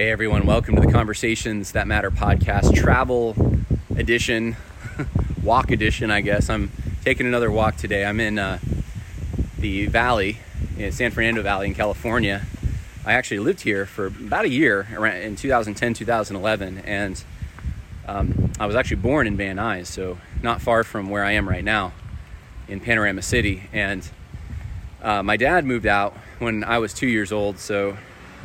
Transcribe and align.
Hey 0.00 0.10
everyone, 0.10 0.46
welcome 0.46 0.76
to 0.76 0.80
the 0.80 0.90
Conversations 0.90 1.72
That 1.72 1.86
Matter 1.86 2.10
podcast, 2.10 2.74
travel 2.74 3.36
edition, 3.94 4.56
walk 5.42 5.70
edition, 5.70 6.10
I 6.10 6.22
guess. 6.22 6.48
I'm 6.48 6.72
taking 7.04 7.26
another 7.26 7.50
walk 7.50 7.76
today. 7.76 8.06
I'm 8.06 8.18
in 8.18 8.38
uh, 8.38 8.60
the 9.58 9.88
valley, 9.88 10.38
in 10.78 10.90
San 10.92 11.10
Fernando 11.10 11.42
Valley 11.42 11.66
in 11.66 11.74
California. 11.74 12.46
I 13.04 13.12
actually 13.12 13.40
lived 13.40 13.60
here 13.60 13.84
for 13.84 14.06
about 14.06 14.46
a 14.46 14.48
year 14.48 14.88
around 14.94 15.16
in 15.16 15.36
2010, 15.36 15.92
2011, 15.92 16.78
and 16.78 17.22
um, 18.08 18.52
I 18.58 18.64
was 18.64 18.76
actually 18.76 19.02
born 19.02 19.26
in 19.26 19.36
Van 19.36 19.56
Nuys, 19.56 19.88
so 19.88 20.16
not 20.42 20.62
far 20.62 20.82
from 20.82 21.10
where 21.10 21.26
I 21.26 21.32
am 21.32 21.46
right 21.46 21.62
now 21.62 21.92
in 22.68 22.80
Panorama 22.80 23.20
City. 23.20 23.64
And 23.70 24.10
uh, 25.02 25.22
my 25.22 25.36
dad 25.36 25.66
moved 25.66 25.86
out 25.86 26.14
when 26.38 26.64
I 26.64 26.78
was 26.78 26.94
two 26.94 27.06
years 27.06 27.32
old, 27.32 27.58
so 27.58 27.98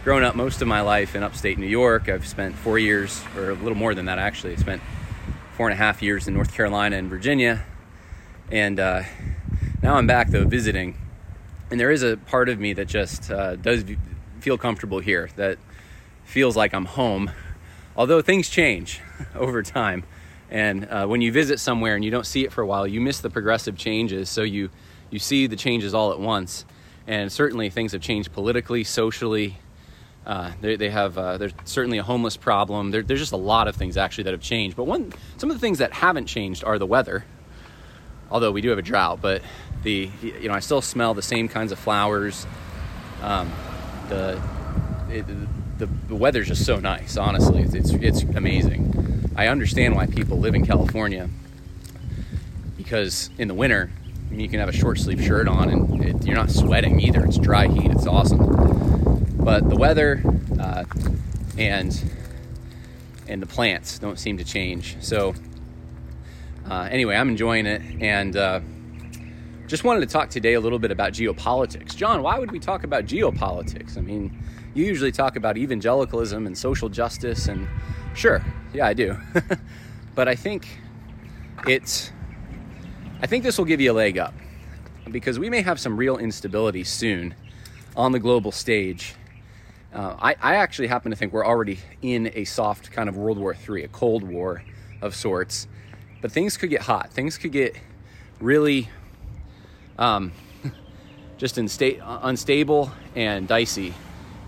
grown 0.06 0.24
up 0.24 0.36
most 0.36 0.62
of 0.62 0.68
my 0.68 0.82
life 0.82 1.16
in 1.16 1.24
upstate 1.24 1.58
New 1.58 1.66
York. 1.66 2.10
I've 2.10 2.28
spent 2.28 2.54
four 2.54 2.78
years, 2.78 3.24
or 3.36 3.50
a 3.50 3.54
little 3.56 3.76
more 3.76 3.96
than 3.96 4.06
that 4.06 4.20
actually. 4.20 4.54
I 4.54 4.58
spent 4.58 4.84
four 5.58 5.68
and 5.68 5.74
a 5.74 5.78
half 5.78 6.04
years 6.04 6.28
in 6.28 6.36
North 6.36 6.54
Carolina 6.54 6.96
and 6.96 7.10
Virginia. 7.10 7.66
And 8.52 8.80
uh, 8.80 9.02
now 9.82 9.96
I'm 9.96 10.06
back 10.06 10.30
though 10.30 10.46
visiting. 10.46 10.96
And 11.72 11.80
there 11.80 11.90
is 11.90 12.04
a 12.04 12.18
part 12.18 12.50
of 12.50 12.60
me 12.60 12.74
that 12.74 12.88
just 12.88 13.32
uh, 13.32 13.56
does 13.56 13.84
feel 14.42 14.60
comfortable 14.60 15.00
here, 15.00 15.32
that 15.38 15.58
feels 16.24 16.56
like 16.56 16.76
I'm 16.76 16.86
home. 16.86 17.32
Although 17.98 18.22
things 18.22 18.48
change 18.48 19.02
over 19.36 19.64
time. 19.64 20.04
And 20.52 20.86
uh, 20.86 21.08
when 21.08 21.22
you 21.22 21.32
visit 21.32 21.60
somewhere 21.60 21.96
and 21.96 22.06
you 22.06 22.12
don't 22.12 22.28
see 22.28 22.44
it 22.44 22.54
for 22.54 22.62
a 22.62 22.68
while, 22.68 22.86
you 22.86 23.02
miss 23.02 23.22
the 23.22 23.32
progressive 23.32 23.76
changes. 23.76 24.30
So 24.30 24.44
you, 24.44 24.70
you 25.10 25.18
see 25.18 25.48
the 25.48 25.56
changes 25.56 25.96
all 25.96 26.12
at 26.12 26.20
once. 26.20 26.64
And 27.08 27.32
certainly 27.32 27.72
things 27.72 27.94
have 27.94 28.02
changed 28.02 28.34
politically, 28.34 28.84
socially, 28.84 29.58
uh, 30.26 30.52
they, 30.60 30.76
they 30.76 30.90
have 30.90 31.18
uh, 31.18 31.38
there's 31.38 31.54
certainly 31.66 32.00
a 32.00 32.04
homeless 32.04 32.36
problem. 32.36 32.92
There, 32.92 33.04
there's 33.04 33.20
just 33.20 33.32
a 33.32 33.38
lot 33.38 33.68
of 33.68 33.76
things 33.76 33.96
actually 33.96 34.24
that 34.26 34.34
have 34.34 34.42
changed. 34.42 34.76
But 34.76 34.86
one 34.86 35.14
some 35.38 35.52
of 35.52 35.56
the 35.56 35.60
things 35.60 35.78
that 35.78 35.94
haven't 35.94 36.26
changed 36.26 36.64
are 36.64 36.80
the 36.80 36.86
weather. 36.88 37.26
Although 38.32 38.52
we 38.52 38.62
do 38.62 38.70
have 38.70 38.80
a 38.80 38.84
drought, 38.84 39.22
but 39.22 39.44
the 39.84 40.10
you 40.22 40.48
know 40.48 40.54
I 40.54 40.60
still 40.60 40.82
smell 40.82 41.14
the 41.14 41.22
same 41.22 41.48
kinds 41.48 41.72
of 41.72 41.78
flowers. 41.78 42.48
Um, 43.22 43.52
the, 44.10 44.42
it, 45.10 45.26
the 45.78 45.86
the 46.08 46.16
weather's 46.16 46.48
just 46.48 46.66
so 46.66 46.80
nice. 46.80 47.18
Honestly, 47.18 47.62
it's, 47.62 47.76
it's 47.76 47.92
it's 47.92 48.24
amazing. 48.24 49.32
I 49.36 49.48
understand 49.48 49.96
why 49.96 50.08
people 50.08 50.40
live 50.40 50.56
in 50.56 50.66
California 50.66 51.30
because 52.78 53.30
in 53.38 53.48
the 53.48 53.54
winter 53.54 53.92
you 54.32 54.50
can 54.50 54.60
have 54.60 54.70
a 54.70 54.74
short 54.74 54.98
sleeve 54.98 55.24
shirt 55.24 55.48
on 55.48 55.70
and 55.70 56.04
it, 56.04 56.26
you're 56.26 56.36
not 56.36 56.50
sweating 56.50 57.00
either. 57.00 57.24
It's 57.26 57.38
dry 57.38 57.68
heat. 57.68 57.92
It's 57.92 58.08
awesome 58.08 58.75
but 59.46 59.70
the 59.70 59.76
weather 59.76 60.24
uh, 60.60 60.84
and 61.56 62.04
and 63.28 63.42
the 63.42 63.46
plants 63.46 64.00
don't 64.00 64.18
seem 64.18 64.38
to 64.40 64.44
change. 64.44 64.98
So 65.02 65.36
uh, 66.70 66.88
anyway, 66.92 67.16
I'm 67.16 67.30
enjoying 67.30 67.68
it, 67.68 67.82
and 68.02 68.36
uh, 68.36 68.60
just 69.68 69.84
wanted 69.84 70.00
to 70.00 70.08
talk 70.08 70.32
today 70.32 70.54
a 70.54 70.60
little 70.60 70.80
bit 70.80 70.90
about 70.90 71.14
geopolitics. 71.14 71.96
John, 71.96 72.24
why 72.24 72.40
would 72.40 72.52
we 72.52 72.60
talk 72.60 72.84
about 72.84 73.06
geopolitics? 73.06 74.00
I 74.00 74.02
mean, 74.02 74.36
you 74.74 74.84
usually 74.84 75.12
talk 75.12 75.36
about 75.36 75.58
evangelicalism 75.58 76.48
and 76.48 76.58
social 76.58 76.90
justice, 76.90 77.48
and 77.48 77.68
sure, 78.16 78.44
yeah, 78.74 78.88
I 78.88 78.96
do, 78.96 79.16
but 80.16 80.28
I 80.28 80.34
think 80.34 80.80
it's 81.68 82.12
I 83.22 83.28
think 83.28 83.44
this 83.44 83.60
will 83.60 83.66
give 83.66 83.80
you 83.80 83.92
a 83.92 83.94
leg 83.94 84.18
up 84.18 84.34
because 85.12 85.38
we 85.38 85.52
may 85.52 85.62
have 85.62 85.80
some 85.80 85.98
real 85.98 86.18
instability 86.18 86.84
soon 86.84 87.36
on 87.96 88.12
the 88.12 88.20
global 88.20 88.52
stage 88.52 89.14
uh, 89.96 90.18
I, 90.20 90.36
I, 90.42 90.56
actually 90.56 90.90
happen 90.90 91.12
to 91.12 91.16
think 91.16 91.32
we're 91.32 91.46
already 91.46 91.80
in 92.02 92.30
a 92.36 92.44
soft 92.44 92.92
kind 92.92 93.08
of 93.08 93.16
World 93.16 93.38
War 93.38 93.56
III, 93.56 93.86
a 93.86 93.88
Cold 93.88 94.24
War 94.24 94.62
of 95.02 95.16
sorts. 95.16 95.70
But 96.22 96.34
things 96.34 96.58
could 96.58 96.70
get 96.70 96.82
hot. 96.82 97.12
Things 97.12 97.38
could 97.38 97.54
get 97.54 97.78
really 98.42 98.90
um, 99.98 100.34
just 101.38 101.56
insta- 101.56 102.02
unstable 102.04 102.92
and 103.16 103.48
dicey, 103.48 103.94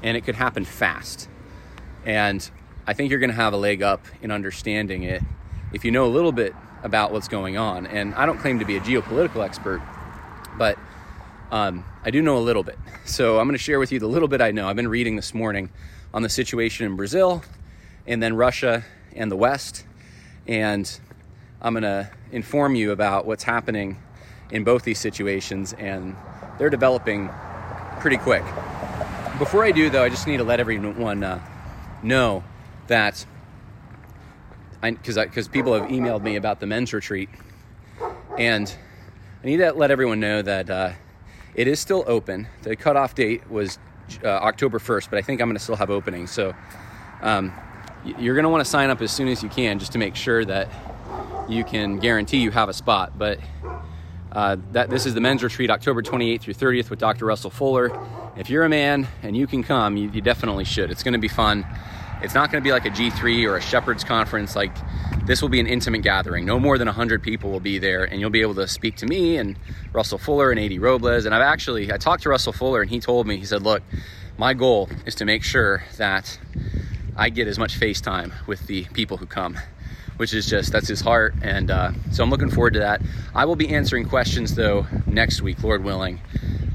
and 0.04 0.18
it 0.18 0.26
could 0.26 0.36
happen 0.36 0.66
fast. 0.66 1.30
And 2.06 2.50
I 2.86 2.92
think 2.94 3.10
you're 3.10 3.20
going 3.20 3.30
to 3.30 3.36
have 3.36 3.54
a 3.54 3.58
leg 3.58 3.82
up 3.82 4.06
in 4.22 4.32
understanding 4.32 5.04
it 5.04 5.24
if 5.72 5.86
you 5.86 5.92
know 5.92 6.06
a 6.06 6.12
little 6.12 6.34
bit 6.34 6.54
about 6.84 7.14
what's 7.14 7.30
going 7.30 7.58
on. 7.58 7.88
And 7.88 8.14
I 8.16 8.26
don't 8.26 8.38
claim 8.38 8.60
to 8.60 8.66
be 8.66 8.76
a 8.76 8.82
geopolitical 8.82 9.46
expert, 9.46 9.82
um, 11.52 11.86
I 12.04 12.12
do 12.12 12.22
know 12.22 12.38
a 12.38 12.40
little 12.40 12.64
bit. 12.64 12.78
So 13.06 13.40
I'm 13.40 13.48
going 13.48 13.58
to 13.58 13.64
share 13.64 13.80
with 13.80 13.94
you 13.94 14.00
the 14.00 14.08
little 14.08 14.28
bit 14.28 14.42
I 14.42 14.52
know. 14.52 14.68
I've 14.68 14.76
been 14.76 14.90
reading 14.90 15.16
this 15.16 15.34
morning 15.34 15.70
on 16.14 16.24
the 16.24 16.30
situation 16.30 16.86
in 16.86 16.98
Brazil 16.98 17.42
and 18.06 18.22
then 18.22 18.36
Russia 18.36 18.84
and 19.16 19.32
the 19.32 19.38
West. 19.38 19.86
And 20.46 21.00
I'm 21.62 21.74
going 21.74 21.84
to 21.84 22.12
inform 22.34 22.76
you 22.76 22.92
about 22.92 23.26
what's 23.26 23.44
happening 23.44 23.98
in 24.52 24.66
both 24.66 24.84
these 24.84 25.00
situations. 25.00 25.72
And 25.72 26.18
they're 26.58 26.70
developing 26.70 27.30
pretty 28.02 28.18
quick. 28.18 28.44
Before 29.40 29.64
I 29.64 29.72
do, 29.72 29.90
though, 29.90 30.04
I 30.04 30.10
just 30.10 30.28
need 30.28 30.38
to 30.38 30.44
let 30.44 30.60
everyone 30.60 31.24
uh, 31.24 31.40
know 32.04 32.44
that 32.88 33.26
because 34.82 35.48
people 35.48 35.74
have 35.74 35.90
emailed 35.90 36.24
me 36.24 36.36
about 36.36 36.60
the 36.60 36.66
men's 36.66 36.94
retreat, 36.94 37.30
and 38.38 38.74
I 39.44 39.46
need 39.46 39.58
to 39.58 39.72
let 39.74 39.92
everyone 39.92 40.20
know 40.20 40.42
that 40.42 40.70
uh, 40.70 40.92
it 41.58 41.68
is 41.68 41.80
still 41.80 42.04
open. 42.08 42.48
The 42.62 42.76
cutoff 42.76 43.16
date 43.16 43.50
was 43.50 43.80
uh, 44.24 44.28
October 44.28 44.80
1st, 44.80 45.10
but 45.10 45.18
I 45.18 45.22
think 45.24 45.42
I'm 45.42 45.50
going 45.50 45.58
to 45.58 45.64
still 45.64 45.76
have 45.76 45.90
openings. 45.90 46.32
So 46.32 46.54
um, 47.22 47.52
you're 48.06 48.36
going 48.36 48.44
to 48.44 48.50
want 48.50 48.64
to 48.64 48.70
sign 48.70 48.90
up 48.92 49.02
as 49.02 49.12
soon 49.12 49.28
as 49.28 49.42
you 49.44 49.50
can 49.50 49.80
just 49.80 49.92
to 49.94 49.98
make 49.98 50.16
sure 50.16 50.46
that 50.46 50.70
you 51.50 51.64
can 51.64 51.98
guarantee 51.98 52.38
you 52.38 52.52
have 52.52 52.70
a 52.70 52.74
spot. 52.74 53.18
But 53.18 53.40
uh, 54.32 54.58
that 54.74 54.92
this 54.92 55.08
is 55.08 55.16
the 55.16 55.20
men's 55.20 55.44
retreat, 55.44 55.72
October 55.72 56.04
28th 56.04 56.42
through 56.42 56.54
30th 56.54 56.90
with 56.92 57.00
Dr. 57.00 57.26
Russell 57.26 57.50
Fuller. 57.50 57.92
If 58.38 58.52
you're 58.52 58.64
a 58.64 58.70
man 58.70 59.08
and 59.24 59.36
you 59.36 59.48
can 59.48 59.64
come, 59.64 59.98
you, 59.98 60.12
you 60.12 60.22
definitely 60.22 60.64
should. 60.64 60.92
It's 60.92 61.02
going 61.02 61.14
to 61.14 61.20
be 61.20 61.28
fun. 61.28 61.66
It's 62.22 62.36
not 62.36 62.52
going 62.52 62.64
to 62.64 62.68
be 62.68 62.72
like 62.72 62.86
a 62.86 62.92
G3 62.92 63.48
or 63.50 63.58
a 63.58 63.62
Shepherd's 63.62 64.04
Conference. 64.04 64.56
Like 64.56 64.76
this 65.28 65.42
will 65.42 65.50
be 65.50 65.60
an 65.60 65.68
intimate 65.68 66.02
gathering. 66.04 66.46
No 66.46 66.58
more 66.58 66.78
than 66.78 66.88
100 66.88 67.22
people 67.22 67.52
will 67.52 67.60
be 67.60 67.78
there, 67.80 68.06
and 68.06 68.20
you'll 68.20 68.30
be 68.30 68.42
able 68.42 68.56
to 68.56 68.68
speak 68.68 68.96
to 68.98 69.06
me 69.06 69.38
and 69.38 69.58
Russell 69.92 70.18
Fuller 70.18 70.52
and 70.52 70.60
AD 70.60 70.80
Robles. 70.80 71.26
And 71.26 71.36
I've 71.36 71.42
actually 71.42 71.92
I 71.92 71.98
talked 71.98 72.24
to 72.24 72.30
Russell 72.30 72.54
Fuller, 72.54 72.82
and 72.82 72.90
he 72.90 73.02
told 73.02 73.28
me 73.28 73.38
he 73.38 73.46
said, 73.46 73.62
"Look, 73.62 73.84
my 74.38 74.54
goal 74.54 74.90
is 75.06 75.16
to 75.16 75.26
make 75.26 75.44
sure 75.44 75.84
that 75.98 76.40
I 77.18 77.30
get 77.30 77.48
as 77.48 77.60
much 77.60 77.78
FaceTime 77.78 78.32
with 78.48 78.66
the 78.68 78.86
people 78.94 79.18
who 79.18 79.26
come." 79.26 79.60
Which 80.16 80.34
is 80.34 80.48
just 80.48 80.72
that's 80.72 80.88
his 80.88 81.02
heart, 81.02 81.36
and 81.44 81.70
uh, 81.70 81.92
so 82.12 82.24
I'm 82.24 82.32
looking 82.32 82.50
forward 82.50 82.74
to 82.74 82.80
that. 82.80 83.02
I 83.36 83.46
will 83.46 83.56
be 83.56 83.70
answering 83.70 84.10
questions 84.10 84.56
though 84.56 84.88
next 85.06 85.44
week, 85.44 85.62
Lord 85.62 85.84
willing, 85.84 86.22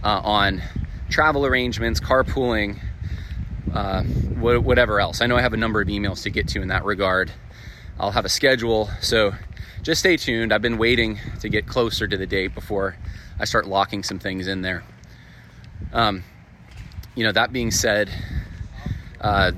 uh, 0.04 0.20
on 0.22 0.62
travel 1.08 1.44
arrangements, 1.44 1.98
carpooling, 1.98 2.78
uh, 3.74 4.04
whatever 4.04 5.00
else. 5.00 5.20
I 5.20 5.26
know 5.26 5.36
I 5.36 5.42
have 5.42 5.54
a 5.54 5.56
number 5.56 5.80
of 5.80 5.88
emails 5.88 6.22
to 6.22 6.30
get 6.30 6.46
to 6.48 6.62
in 6.62 6.68
that 6.68 6.84
regard. 6.84 7.32
I'll 7.98 8.10
have 8.10 8.24
a 8.24 8.28
schedule, 8.28 8.90
so 9.00 9.34
just 9.82 10.00
stay 10.00 10.16
tuned. 10.16 10.52
I've 10.52 10.62
been 10.62 10.78
waiting 10.78 11.20
to 11.40 11.48
get 11.48 11.66
closer 11.66 12.06
to 12.06 12.16
the 12.16 12.26
date 12.26 12.54
before 12.54 12.96
I 13.38 13.44
start 13.44 13.66
locking 13.66 14.02
some 14.02 14.18
things 14.18 14.46
in 14.46 14.62
there. 14.62 14.82
Um, 15.92 16.24
you 17.14 17.24
know, 17.24 17.32
that 17.32 17.52
being 17.52 17.70
said, 17.70 18.10
uh, 19.20 19.52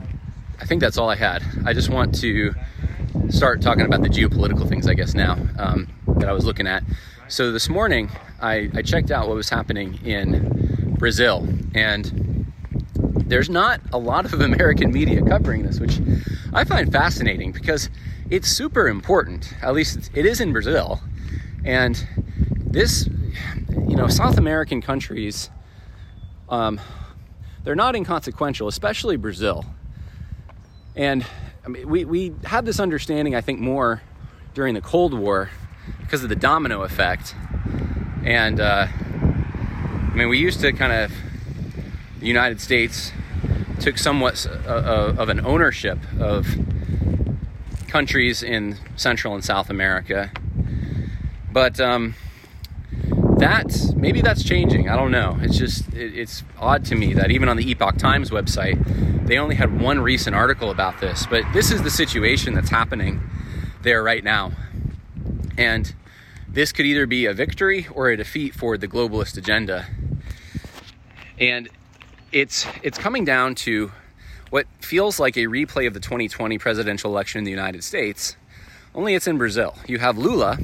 I 0.61 0.67
think 0.67 0.81
that's 0.81 0.99
all 0.99 1.11
I 1.11 1.17
had. 1.17 1.43
I 1.65 1.73
just 1.73 1.91
want 1.91 2.15
to 2.21 2.55
start 3.29 3.63
talking 3.63 3.85
about 3.85 4.03
the 4.03 4.09
geopolitical 4.09 4.69
things, 4.69 4.87
I 4.87 4.95
guess, 4.95 5.15
now 5.15 5.39
um, 5.59 5.89
that 6.19 6.29
I 6.29 6.33
was 6.33 6.45
looking 6.45 6.67
at. 6.67 6.83
So 7.29 7.53
this 7.53 7.69
morning, 7.69 8.11
I, 8.41 8.71
I 8.75 8.83
checked 8.83 9.11
out 9.11 9.29
what 9.29 9.37
was 9.37 9.49
happening 9.49 9.99
in 10.05 10.97
Brazil, 10.99 11.47
and 11.75 12.53
there's 13.27 13.51
not 13.51 13.81
a 13.93 13.99
lot 13.99 14.25
of 14.25 14.35
American 14.41 14.93
media 14.93 15.23
covering 15.23 15.63
this, 15.63 15.81
which 15.81 16.01
I 16.53 16.65
find 16.65 16.91
fascinating 16.91 17.53
because 17.53 17.91
it's 18.31 18.49
super 18.49 18.89
important. 18.89 19.53
At 19.63 19.75
least 19.75 20.11
it 20.15 20.27
is 20.27 20.41
in 20.41 20.53
Brazil. 20.53 21.01
And 21.65 22.07
this, 22.59 23.09
you 23.69 23.97
know, 23.97 24.09
South 24.09 24.39
American 24.39 24.81
countries, 24.81 25.51
um, 26.49 26.81
they're 27.63 27.75
not 27.75 27.95
inconsequential, 27.95 28.69
especially 28.69 29.17
Brazil. 29.17 29.65
And 30.97 31.25
I 31.65 31.69
mean, 31.69 31.89
we, 31.89 32.05
we 32.05 32.35
had 32.45 32.65
this 32.67 32.79
understanding, 32.79 33.35
I 33.35 33.41
think, 33.41 33.61
more 33.61 34.03
during 34.55 34.75
the 34.75 34.81
Cold 34.81 35.15
War 35.15 35.51
because 36.01 36.23
of 36.23 36.29
the 36.29 36.37
domino 36.37 36.83
effect. 36.83 37.35
And 38.25 38.61
uh, 38.61 38.87
I 38.91 40.15
mean, 40.15 40.29
we 40.29 40.39
used 40.39 40.61
to 40.61 40.73
kind 40.73 40.93
of 40.93 41.13
the 42.21 42.27
United 42.27 42.61
States 42.61 43.13
took 43.81 43.99
somewhat 43.99 44.47
uh, 44.47 44.69
uh, 44.69 45.15
of 45.19 45.29
an 45.29 45.45
ownership 45.45 45.99
of 46.19 46.47
countries 47.95 48.43
in 48.43 48.77
Central 48.97 49.37
and 49.37 49.45
South 49.45 49.71
America. 49.71 50.33
But 51.53 51.79
um, 51.79 52.17
maybe 53.95 54.21
that's 54.21 54.43
changing. 54.43 54.89
I 54.89 54.97
don't 54.97 55.13
know. 55.13 55.39
It's 55.41 55.57
just 55.57 55.95
it, 55.95 56.13
it's 56.19 56.43
odd 56.59 56.85
to 56.87 56.97
me 56.97 57.15
that 57.15 57.31
even 57.31 57.49
on 57.49 57.57
the 57.57 57.71
Epoch 57.71 57.97
Times 57.97 58.31
website, 58.31 58.77
they 59.29 59.39
only 59.39 59.55
had 59.55 59.81
one 59.81 60.01
recent 60.01 60.35
article 60.35 60.73
about 60.73 61.01
this. 61.01 61.25
But 61.31 61.45
this 61.53 61.71
is 61.71 61.85
the 61.85 61.91
situation 61.91 62.53
that's 62.55 62.69
happening 62.69 63.23
there 63.83 64.03
right 64.03 64.25
now, 64.25 64.51
and 65.57 65.95
this 66.49 66.73
could 66.73 66.87
either 66.87 67.07
be 67.07 67.27
a 67.27 67.33
victory 67.33 67.87
or 67.95 68.09
a 68.09 68.17
defeat 68.17 68.57
for 68.57 68.77
the 68.77 68.89
globalist 68.89 69.39
agenda. 69.39 69.87
And 71.39 71.69
it's 72.33 72.67
it's 72.83 72.99
coming 72.99 73.25
down 73.25 73.55
to 73.67 73.93
what 74.55 74.69
feels 74.79 75.19
like 75.19 75.37
a 75.37 75.47
replay 75.47 75.85
of 75.85 75.95
the 75.95 75.99
2020 75.99 76.59
presidential 76.59 77.11
election 77.11 77.41
in 77.41 77.45
the 77.45 77.51
United 77.51 77.83
States, 77.83 78.37
only 78.95 79.17
it's 79.17 79.27
in 79.27 79.37
Brazil. 79.37 79.75
You 79.89 79.99
have 79.99 80.17
Lula, 80.17 80.55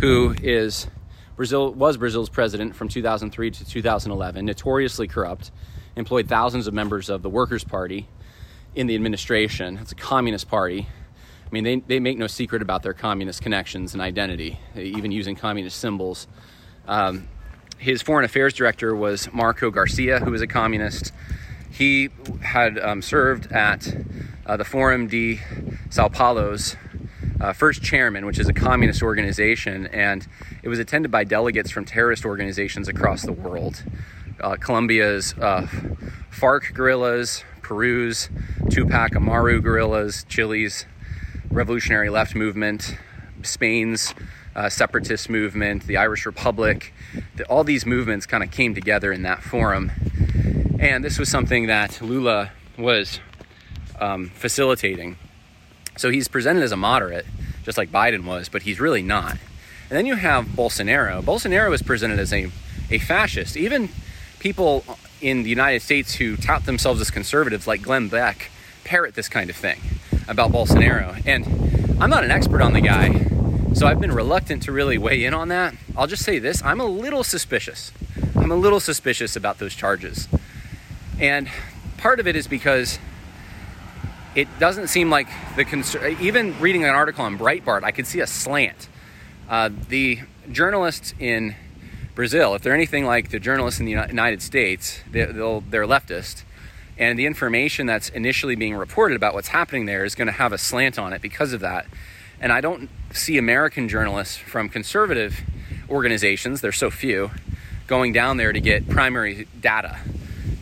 who 0.00 0.34
is 0.42 0.88
Brazil 1.36 1.72
was 1.72 1.96
Brazil's 1.96 2.28
president 2.28 2.74
from 2.74 2.88
2003 2.88 3.52
to 3.52 3.64
2011, 3.64 4.44
notoriously 4.44 5.06
corrupt, 5.06 5.52
employed 5.94 6.28
thousands 6.28 6.66
of 6.66 6.74
members 6.74 7.08
of 7.08 7.22
the 7.22 7.30
Workers' 7.30 7.62
Party 7.62 8.08
in 8.74 8.88
the 8.88 8.96
administration. 8.96 9.78
It's 9.78 9.92
a 9.92 9.94
communist 9.94 10.48
party. 10.48 10.88
I 11.46 11.50
mean, 11.52 11.62
they, 11.62 11.76
they 11.76 12.00
make 12.00 12.18
no 12.18 12.26
secret 12.26 12.62
about 12.62 12.82
their 12.82 12.94
communist 12.94 13.42
connections 13.42 13.92
and 13.92 14.02
identity, 14.02 14.58
even 14.74 15.12
using 15.12 15.36
communist 15.36 15.78
symbols. 15.78 16.26
Um, 16.88 17.28
his 17.78 18.02
foreign 18.02 18.24
affairs 18.24 18.54
director 18.54 18.92
was 18.92 19.32
Marco 19.32 19.70
Garcia, 19.70 20.18
who 20.18 20.32
was 20.32 20.42
a 20.42 20.48
communist. 20.48 21.12
He 21.74 22.10
had 22.40 22.78
um, 22.78 23.02
served 23.02 23.50
at 23.50 23.92
uh, 24.46 24.56
the 24.56 24.64
Forum 24.64 25.08
de 25.08 25.40
Sao 25.90 26.06
Paulo's 26.06 26.76
uh, 27.40 27.52
first 27.52 27.82
chairman, 27.82 28.26
which 28.26 28.38
is 28.38 28.48
a 28.48 28.52
communist 28.52 29.02
organization, 29.02 29.88
and 29.88 30.24
it 30.62 30.68
was 30.68 30.78
attended 30.78 31.10
by 31.10 31.24
delegates 31.24 31.72
from 31.72 31.84
terrorist 31.84 32.24
organizations 32.24 32.86
across 32.86 33.22
the 33.22 33.32
world. 33.32 33.82
Uh, 34.40 34.54
Colombia's 34.54 35.34
uh, 35.40 35.66
FARC 36.30 36.72
guerrillas, 36.74 37.42
Peru's 37.62 38.28
Tupac 38.70 39.16
Amaru 39.16 39.60
guerrillas, 39.60 40.24
Chile's 40.28 40.86
Revolutionary 41.50 42.08
Left 42.08 42.36
Movement, 42.36 42.96
Spain's 43.42 44.14
uh, 44.54 44.68
separatist 44.68 45.28
movement, 45.28 45.88
the 45.88 45.96
Irish 45.96 46.24
Republic. 46.24 46.94
The, 47.34 47.44
all 47.46 47.64
these 47.64 47.84
movements 47.84 48.26
kind 48.26 48.44
of 48.44 48.52
came 48.52 48.76
together 48.76 49.12
in 49.12 49.22
that 49.22 49.42
forum 49.42 49.90
and 50.84 51.02
this 51.02 51.18
was 51.18 51.30
something 51.30 51.68
that 51.68 52.02
Lula 52.02 52.52
was 52.76 53.18
um, 53.98 54.28
facilitating. 54.34 55.16
So 55.96 56.10
he's 56.10 56.28
presented 56.28 56.62
as 56.62 56.72
a 56.72 56.76
moderate, 56.76 57.24
just 57.62 57.78
like 57.78 57.90
Biden 57.90 58.24
was, 58.26 58.50
but 58.50 58.62
he's 58.62 58.78
really 58.78 59.00
not. 59.00 59.38
And 59.88 59.96
then 59.96 60.04
you 60.04 60.16
have 60.16 60.44
Bolsonaro. 60.44 61.22
Bolsonaro 61.22 61.72
is 61.72 61.80
presented 61.82 62.18
as 62.18 62.34
a, 62.34 62.50
a 62.90 62.98
fascist. 62.98 63.56
Even 63.56 63.88
people 64.40 64.84
in 65.22 65.42
the 65.42 65.48
United 65.48 65.80
States 65.80 66.16
who 66.16 66.36
tout 66.36 66.66
themselves 66.66 67.00
as 67.00 67.10
conservatives, 67.10 67.66
like 67.66 67.80
Glenn 67.80 68.08
Beck, 68.08 68.50
parrot 68.84 69.14
this 69.14 69.30
kind 69.30 69.48
of 69.48 69.56
thing 69.56 69.80
about 70.28 70.52
Bolsonaro. 70.52 71.18
And 71.24 71.46
I'm 71.98 72.10
not 72.10 72.24
an 72.24 72.30
expert 72.30 72.60
on 72.60 72.74
the 72.74 72.82
guy, 72.82 73.26
so 73.72 73.86
I've 73.86 74.02
been 74.02 74.12
reluctant 74.12 74.64
to 74.64 74.72
really 74.72 74.98
weigh 74.98 75.24
in 75.24 75.32
on 75.32 75.48
that. 75.48 75.74
I'll 75.96 76.08
just 76.08 76.24
say 76.24 76.38
this 76.38 76.62
I'm 76.62 76.80
a 76.80 76.86
little 76.86 77.24
suspicious. 77.24 77.90
I'm 78.36 78.52
a 78.52 78.56
little 78.56 78.80
suspicious 78.80 79.34
about 79.34 79.58
those 79.58 79.74
charges. 79.74 80.28
And 81.18 81.48
part 81.96 82.20
of 82.20 82.26
it 82.26 82.36
is 82.36 82.46
because 82.46 82.98
it 84.34 84.48
doesn't 84.58 84.88
seem 84.88 85.10
like 85.10 85.28
the 85.56 85.64
concern, 85.64 86.16
even 86.20 86.58
reading 86.60 86.84
an 86.84 86.90
article 86.90 87.24
on 87.24 87.38
Breitbart, 87.38 87.84
I 87.84 87.92
could 87.92 88.06
see 88.06 88.20
a 88.20 88.26
slant. 88.26 88.88
Uh, 89.48 89.70
the 89.88 90.20
journalists 90.50 91.14
in 91.20 91.54
Brazil, 92.14 92.54
if 92.54 92.62
they're 92.62 92.74
anything 92.74 93.04
like 93.04 93.30
the 93.30 93.38
journalists 93.38 93.78
in 93.78 93.86
the 93.86 93.92
United 93.92 94.42
States, 94.42 95.00
they, 95.10 95.22
are 95.22 95.60
leftist. 95.86 96.42
And 96.96 97.18
the 97.18 97.26
information 97.26 97.86
that's 97.86 98.08
initially 98.08 98.56
being 98.56 98.74
reported 98.74 99.16
about 99.16 99.34
what's 99.34 99.48
happening 99.48 99.86
there 99.86 100.04
is 100.04 100.14
going 100.14 100.26
to 100.26 100.32
have 100.32 100.52
a 100.52 100.58
slant 100.58 100.98
on 100.98 101.12
it 101.12 101.22
because 101.22 101.52
of 101.52 101.60
that. 101.60 101.86
And 102.40 102.52
I 102.52 102.60
don't 102.60 102.88
see 103.12 103.38
American 103.38 103.88
journalists 103.88 104.36
from 104.36 104.68
conservative 104.68 105.40
organizations, 105.88 106.60
there's 106.60 106.76
so 106.76 106.90
few, 106.90 107.30
going 107.86 108.12
down 108.12 108.36
there 108.36 108.52
to 108.52 108.60
get 108.60 108.88
primary 108.88 109.46
data 109.60 109.98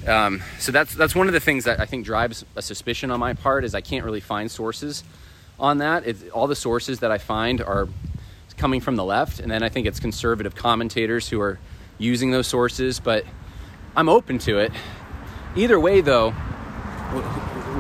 um, 0.07 0.43
so 0.59 0.73
that's 0.73 0.95
that's 0.95 1.15
one 1.15 1.27
of 1.29 1.33
the 1.33 1.41
things 1.41 1.65
that 1.65 1.81
I 1.81 1.87
think 1.87 2.05
drives 2.05 2.45
a 2.57 2.63
suspicion 2.63 3.11
on 3.11 3.21
my 3.21 3.35
part 3.35 3.65
is 3.65 3.75
I 3.75 3.81
can't 3.81 4.05
really 4.05 4.21
find 4.21 4.51
sources 4.51 5.05
on 5.61 5.79
that. 5.79 6.07
It's, 6.07 6.29
all 6.31 6.47
the 6.47 6.57
sources 6.57 7.01
that 7.01 7.11
I 7.11 7.19
find 7.19 7.61
are 7.61 7.89
coming 8.57 8.81
from 8.81 8.97
the 8.97 9.05
left, 9.05 9.41
and 9.41 9.51
then 9.51 9.63
I 9.63 9.69
think 9.69 9.87
it's 9.87 10.01
conservative 10.01 10.55
commentators 10.55 11.29
who 11.29 11.41
are 11.41 11.59
using 11.99 12.33
those 12.33 12.47
sources. 12.47 12.99
But 12.99 13.25
I'm 13.95 14.09
open 14.09 14.39
to 14.41 14.59
it. 14.59 14.73
Either 15.55 15.79
way, 15.79 16.01
though, 16.01 16.31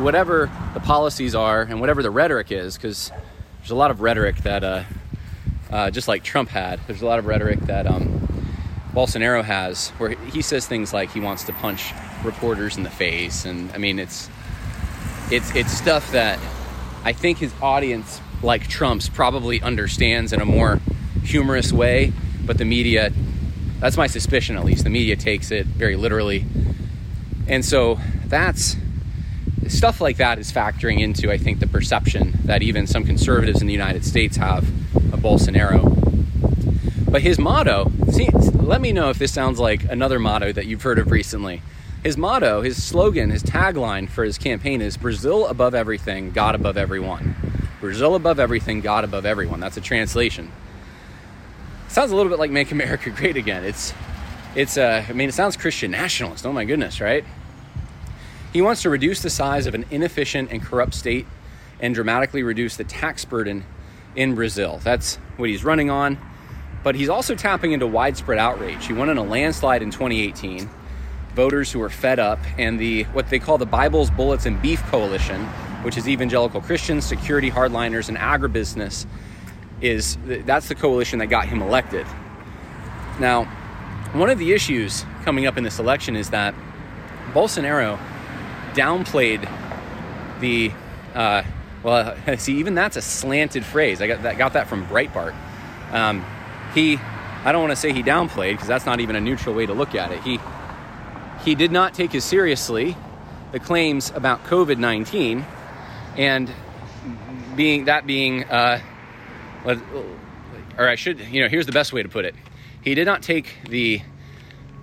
whatever 0.00 0.50
the 0.74 0.80
policies 0.80 1.34
are 1.34 1.62
and 1.62 1.80
whatever 1.80 2.02
the 2.02 2.10
rhetoric 2.10 2.52
is, 2.52 2.76
because 2.76 3.10
there's 3.58 3.70
a 3.70 3.74
lot 3.74 3.90
of 3.90 4.00
rhetoric 4.00 4.36
that, 4.38 4.62
uh, 4.62 4.84
uh, 5.70 5.90
just 5.90 6.06
like 6.06 6.22
Trump 6.22 6.50
had, 6.50 6.80
there's 6.86 7.02
a 7.02 7.06
lot 7.06 7.18
of 7.18 7.26
rhetoric 7.26 7.60
that 7.60 7.86
um, 7.86 8.28
Bolsonaro 8.92 9.42
has, 9.42 9.88
where 9.90 10.10
he 10.10 10.42
says 10.42 10.66
things 10.66 10.92
like 10.92 11.10
he 11.12 11.20
wants 11.20 11.44
to 11.44 11.52
punch 11.54 11.92
reporters 12.24 12.76
in 12.76 12.82
the 12.82 12.90
face, 12.90 13.44
and 13.44 13.70
I 13.72 13.78
mean 13.78 13.98
it's 13.98 14.28
it's 15.30 15.54
it's 15.54 15.72
stuff 15.72 16.12
that 16.12 16.38
I 17.04 17.12
think 17.12 17.38
his 17.38 17.52
audience, 17.60 18.20
like 18.42 18.68
Trump's, 18.68 19.08
probably 19.08 19.60
understands 19.60 20.32
in 20.32 20.40
a 20.40 20.44
more 20.44 20.80
humorous 21.24 21.72
way, 21.72 22.12
but 22.44 22.58
the 22.58 22.64
media, 22.64 23.12
that's 23.80 23.96
my 23.96 24.06
suspicion 24.06 24.56
at 24.56 24.64
least, 24.64 24.84
the 24.84 24.90
media 24.90 25.16
takes 25.16 25.50
it 25.50 25.66
very 25.66 25.96
literally, 25.96 26.44
and 27.46 27.64
so 27.64 27.98
that's 28.26 28.76
stuff 29.68 30.00
like 30.00 30.18
that 30.18 30.38
is 30.38 30.52
factoring 30.52 31.00
into 31.00 31.30
I 31.30 31.38
think 31.38 31.60
the 31.60 31.66
perception 31.66 32.38
that 32.44 32.62
even 32.62 32.86
some 32.86 33.04
conservatives 33.04 33.60
in 33.60 33.66
the 33.66 33.72
United 33.72 34.04
States 34.04 34.36
have 34.36 34.64
of 35.12 35.20
Bolsonaro 35.20 36.02
but 37.12 37.20
his 37.20 37.38
motto, 37.38 37.92
see, 38.10 38.26
let 38.54 38.80
me 38.80 38.90
know 38.90 39.10
if 39.10 39.18
this 39.18 39.34
sounds 39.34 39.60
like 39.60 39.84
another 39.84 40.18
motto 40.18 40.50
that 40.50 40.64
you've 40.64 40.82
heard 40.82 40.98
of 40.98 41.10
recently. 41.10 41.60
His 42.02 42.16
motto, 42.16 42.62
his 42.62 42.82
slogan, 42.82 43.30
his 43.30 43.42
tagline 43.42 44.08
for 44.08 44.24
his 44.24 44.36
campaign 44.36 44.82
is 44.82 44.96
Brazil 44.96 45.46
above 45.46 45.74
everything, 45.74 46.32
God 46.32 46.54
above 46.54 46.76
everyone. 46.76 47.36
Brazil 47.80 48.14
above 48.14 48.40
everything, 48.40 48.80
God 48.80 49.04
above 49.04 49.24
everyone. 49.24 49.60
That's 49.60 49.76
a 49.76 49.80
translation. 49.80 50.50
Sounds 51.88 52.10
a 52.10 52.16
little 52.16 52.30
bit 52.30 52.38
like 52.38 52.50
Make 52.50 52.72
America 52.72 53.10
Great 53.16 53.36
Again. 53.36 53.64
It's, 53.64 53.94
it's, 54.56 54.76
uh, 54.76 55.04
I 55.08 55.12
mean, 55.12 55.28
it 55.28 55.32
sounds 55.32 55.56
Christian 55.56 55.92
nationalist. 55.92 56.44
Oh 56.44 56.52
my 56.52 56.64
goodness, 56.64 57.00
right? 57.00 57.24
He 58.52 58.62
wants 58.62 58.82
to 58.82 58.90
reduce 58.90 59.22
the 59.22 59.30
size 59.30 59.66
of 59.66 59.74
an 59.74 59.84
inefficient 59.90 60.50
and 60.50 60.60
corrupt 60.60 60.94
state 60.94 61.26
and 61.80 61.94
dramatically 61.94 62.42
reduce 62.42 62.76
the 62.76 62.84
tax 62.84 63.24
burden 63.24 63.64
in 64.16 64.34
Brazil. 64.34 64.80
That's 64.82 65.16
what 65.36 65.48
he's 65.48 65.64
running 65.64 65.88
on 65.88 66.18
but 66.82 66.94
he's 66.94 67.08
also 67.08 67.34
tapping 67.34 67.72
into 67.72 67.86
widespread 67.86 68.38
outrage. 68.38 68.86
He 68.86 68.92
won 68.92 69.08
in 69.08 69.16
a 69.16 69.22
landslide 69.22 69.82
in 69.82 69.90
2018. 69.90 70.68
Voters 71.34 71.72
who 71.72 71.80
are 71.82 71.90
fed 71.90 72.18
up, 72.18 72.38
and 72.58 72.78
the 72.78 73.04
what 73.04 73.28
they 73.30 73.38
call 73.38 73.58
the 73.58 73.66
Bible's 73.66 74.10
Bullets 74.10 74.46
and 74.46 74.60
Beef 74.60 74.82
Coalition, 74.84 75.44
which 75.82 75.96
is 75.96 76.08
evangelical 76.08 76.60
Christians, 76.60 77.04
security 77.04 77.50
hardliners, 77.50 78.08
and 78.08 78.18
agribusiness, 78.18 79.06
is 79.80 80.18
that's 80.24 80.68
the 80.68 80.74
coalition 80.74 81.18
that 81.20 81.26
got 81.26 81.48
him 81.48 81.62
elected. 81.62 82.06
Now, 83.18 83.44
one 84.12 84.30
of 84.30 84.38
the 84.38 84.52
issues 84.52 85.04
coming 85.24 85.46
up 85.46 85.56
in 85.56 85.64
this 85.64 85.78
election 85.78 86.16
is 86.16 86.30
that 86.30 86.54
Bolsonaro 87.32 87.98
downplayed 88.74 89.48
the 90.40 90.72
uh, 91.14 91.42
well, 91.82 92.16
see, 92.38 92.58
even 92.58 92.74
that's 92.74 92.96
a 92.96 93.02
slanted 93.02 93.64
phrase. 93.64 94.00
I 94.00 94.06
got 94.06 94.22
that, 94.22 94.38
got 94.38 94.52
that 94.54 94.68
from 94.68 94.86
Breitbart. 94.86 95.34
Um, 95.92 96.24
he 96.74 96.98
I 97.44 97.50
don't 97.50 97.62
want 97.62 97.72
to 97.72 97.76
say 97.76 97.92
he 97.92 98.02
downplayed 98.02 98.52
because 98.52 98.68
that's 98.68 98.86
not 98.86 99.00
even 99.00 99.16
a 99.16 99.20
neutral 99.20 99.54
way 99.54 99.66
to 99.66 99.74
look 99.74 99.94
at 99.94 100.12
it. 100.12 100.22
He 100.22 100.38
he 101.44 101.54
did 101.54 101.72
not 101.72 101.94
take 101.94 102.14
as 102.14 102.24
seriously 102.24 102.96
the 103.52 103.58
claims 103.60 104.10
about 104.14 104.44
COVID 104.44 104.78
nineteen, 104.78 105.44
and 106.16 106.50
being 107.56 107.84
that 107.86 108.06
being, 108.06 108.44
uh, 108.44 108.80
or 110.78 110.88
I 110.88 110.94
should, 110.94 111.20
you 111.20 111.42
know, 111.42 111.48
here's 111.48 111.66
the 111.66 111.72
best 111.72 111.92
way 111.92 112.02
to 112.02 112.08
put 112.08 112.24
it. 112.24 112.34
He 112.82 112.94
did 112.94 113.04
not 113.04 113.22
take 113.22 113.54
the 113.68 114.00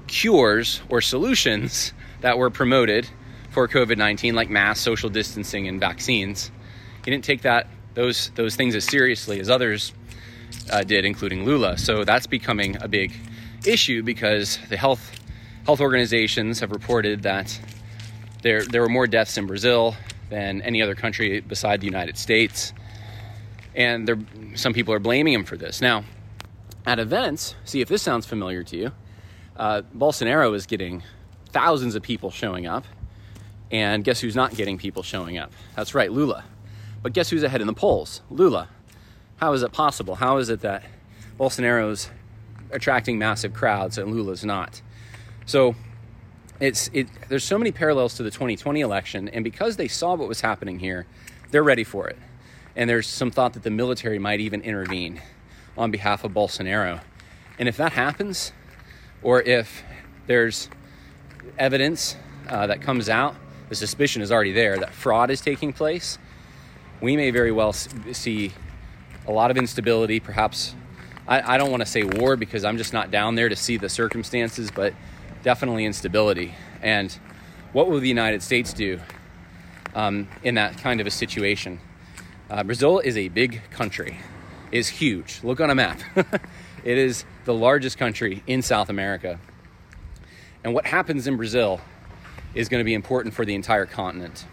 cures 0.07 0.81
or 0.89 1.01
solutions 1.01 1.93
that 2.21 2.37
were 2.37 2.49
promoted 2.49 3.09
for 3.51 3.67
COVID 3.67 3.97
nineteen, 3.97 4.35
like 4.35 4.49
mass 4.49 4.79
social 4.79 5.09
distancing 5.09 5.67
and 5.67 5.79
vaccines. 5.79 6.51
He 7.03 7.11
didn't 7.11 7.23
take 7.23 7.41
that 7.41 7.67
those 7.95 8.29
those 8.35 8.55
things 8.55 8.75
as 8.75 8.83
seriously 8.83 9.39
as 9.39 9.49
others 9.49 9.93
uh, 10.71 10.83
did, 10.83 11.05
including 11.05 11.45
Lula. 11.45 11.77
So 11.77 12.03
that's 12.03 12.27
becoming 12.27 12.81
a 12.81 12.87
big 12.87 13.13
issue 13.65 14.03
because 14.03 14.59
the 14.69 14.77
health 14.77 15.18
health 15.69 15.81
organizations 15.81 16.61
have 16.61 16.71
reported 16.71 17.21
that 17.21 17.61
there 18.41 18.65
there 18.65 18.81
were 18.81 18.89
more 18.89 19.05
deaths 19.05 19.37
in 19.37 19.45
Brazil 19.45 19.95
than 20.31 20.63
any 20.63 20.81
other 20.81 20.95
country 20.95 21.41
beside 21.41 21.79
the 21.79 21.85
United 21.85 22.17
States, 22.17 22.73
and 23.75 24.09
some 24.55 24.73
people 24.73 24.95
are 24.95 24.99
blaming 24.99 25.31
him 25.31 25.45
for 25.45 25.57
this. 25.57 25.79
Now, 25.79 26.05
at 26.87 26.97
events, 26.97 27.53
see 27.65 27.81
if 27.81 27.87
this 27.87 28.01
sounds 28.01 28.25
familiar 28.25 28.63
to 28.63 28.77
you. 28.77 28.91
Uh, 29.55 29.83
Bolsonaro 29.95 30.55
is 30.55 30.65
getting 30.65 31.03
thousands 31.51 31.93
of 31.93 32.01
people 32.01 32.31
showing 32.31 32.65
up, 32.65 32.85
and 33.69 34.03
guess 34.03 34.19
who's 34.19 34.35
not 34.35 34.55
getting 34.55 34.79
people 34.79 35.03
showing 35.03 35.37
up? 35.37 35.51
That's 35.75 35.93
right, 35.93 36.11
Lula. 36.11 36.45
But 37.03 37.13
guess 37.13 37.29
who's 37.29 37.43
ahead 37.43 37.61
in 37.61 37.67
the 37.67 37.73
polls? 37.73 38.21
Lula. 38.31 38.69
How 39.35 39.53
is 39.53 39.61
it 39.61 39.71
possible? 39.71 40.15
How 40.15 40.37
is 40.37 40.49
it 40.49 40.61
that 40.61 40.83
Bolsonaro's 41.39 42.09
attracting 42.71 43.19
massive 43.19 43.53
crowds 43.53 43.99
and 43.99 44.11
Lula's 44.11 44.43
not? 44.43 44.81
So 45.49 45.73
it's 46.59 46.91
it 46.93 47.07
there's 47.27 47.43
so 47.43 47.57
many 47.57 47.71
parallels 47.71 48.13
to 48.17 48.23
the 48.23 48.29
2020 48.29 48.81
election 48.81 49.29
and 49.29 49.43
because 49.43 49.77
they 49.77 49.87
saw 49.87 50.13
what 50.13 50.27
was 50.27 50.41
happening 50.41 50.77
here, 50.77 51.07
they're 51.49 51.63
ready 51.63 51.83
for 51.83 52.07
it. 52.07 52.19
And 52.75 52.87
there's 52.87 53.07
some 53.07 53.31
thought 53.31 53.53
that 53.53 53.63
the 53.63 53.71
military 53.71 54.19
might 54.19 54.41
even 54.41 54.61
intervene 54.61 55.23
on 55.75 55.89
behalf 55.89 56.23
of 56.23 56.33
Bolsonaro. 56.33 57.01
And 57.57 57.67
if 57.67 57.77
that 57.77 57.93
happens, 57.93 58.51
or 59.23 59.41
if 59.41 59.81
there's 60.27 60.69
evidence 61.57 62.15
uh, 62.47 62.67
that 62.67 62.83
comes 62.83 63.09
out, 63.09 63.35
the 63.69 63.75
suspicion 63.75 64.21
is 64.21 64.31
already 64.31 64.51
there 64.51 64.77
that 64.77 64.93
fraud 64.93 65.31
is 65.31 65.41
taking 65.41 65.73
place, 65.73 66.19
we 67.01 67.17
may 67.17 67.31
very 67.31 67.51
well 67.51 67.73
see 67.73 68.53
a 69.25 69.31
lot 69.31 69.49
of 69.49 69.57
instability, 69.57 70.19
perhaps. 70.19 70.75
I, 71.27 71.55
I 71.55 71.57
don't 71.57 71.71
want 71.71 71.81
to 71.81 71.87
say 71.87 72.03
war 72.03 72.35
because 72.35 72.63
I'm 72.63 72.77
just 72.77 72.93
not 72.93 73.09
down 73.09 73.33
there 73.33 73.49
to 73.49 73.55
see 73.55 73.77
the 73.77 73.89
circumstances, 73.89 74.69
but 74.69 74.93
definitely 75.43 75.85
instability. 75.85 76.55
And 76.81 77.11
what 77.73 77.89
will 77.89 77.99
the 77.99 78.07
United 78.07 78.41
States 78.41 78.73
do 78.73 78.99
um, 79.93 80.27
in 80.43 80.55
that 80.55 80.77
kind 80.77 81.01
of 81.01 81.07
a 81.07 81.11
situation? 81.11 81.79
Uh, 82.49 82.63
Brazil 82.63 82.99
is 82.99 83.15
a 83.15 83.27
big 83.27 83.61
country, 83.71 84.19
is 84.71 84.87
huge. 84.87 85.39
Look 85.43 85.59
on 85.61 85.69
a 85.69 85.75
map. 85.75 85.99
it 86.15 86.97
is 86.97 87.25
the 87.45 87.53
largest 87.53 87.97
country 87.97 88.43
in 88.47 88.61
South 88.61 88.89
America. 88.89 89.39
And 90.63 90.73
what 90.73 90.85
happens 90.85 91.27
in 91.27 91.37
Brazil 91.37 91.79
is 92.53 92.67
going 92.69 92.79
to 92.79 92.85
be 92.85 92.93
important 92.93 93.33
for 93.33 93.45
the 93.45 93.55
entire 93.55 93.85
continent. 93.85 94.45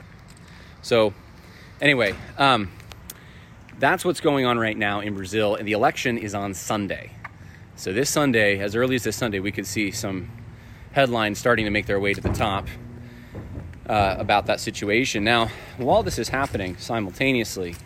So, 0.83 1.15
anyway, 1.81 2.15
um, 2.39 2.71
that's 3.79 4.05
what's 4.05 4.21
going 4.21 4.45
on 4.45 4.59
right 4.59 4.77
now 4.77 5.01
in 5.01 5.15
Brazil, 5.15 5.57
and 5.57 5.67
the 5.67 5.73
election 5.73 6.19
is 6.19 6.35
on 6.35 6.55
Sunday. 6.55 7.11
So, 7.77 7.93
this 7.93 8.11
Sunday, 8.11 8.59
as 8.59 8.77
early 8.77 8.95
as 8.95 9.05
this 9.05 9.17
Sunday, 9.17 9.41
we 9.41 9.51
could 9.51 9.67
see 9.67 9.91
some 9.91 10.31
headlines 10.97 11.39
starting 11.39 11.67
to 11.67 11.71
make 11.71 11.85
their 11.85 12.01
way 12.01 12.15
to 12.15 12.23
the 12.23 12.33
top 12.33 12.67
uh, 13.87 14.17
about 14.19 14.47
that 14.47 14.59
situation. 14.61 15.23
Now, 15.23 15.51
while 15.77 16.03
this 16.03 16.19
is 16.19 16.31
happening 16.31 16.79
simultaneously, 16.79 17.77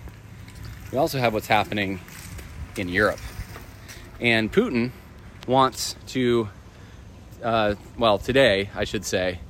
we 0.92 0.96
also 0.96 1.18
have 1.18 1.34
what's 1.34 1.48
happening 1.48 1.98
in 2.76 2.88
Europe. 2.88 3.18
And 4.20 4.52
Putin 4.52 4.92
wants 5.48 5.96
to, 6.06 6.50
uh, 7.42 7.74
well, 7.98 8.18
today, 8.18 8.70
I 8.76 8.84
should 8.84 9.04
say, 9.04 9.40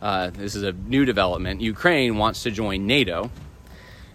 uh, 0.00 0.30
this 0.30 0.54
is 0.54 0.62
a 0.62 0.72
new 0.72 1.04
development. 1.04 1.60
Ukraine 1.60 2.16
wants 2.16 2.42
to 2.44 2.50
join 2.50 2.86
NATO. 2.86 3.30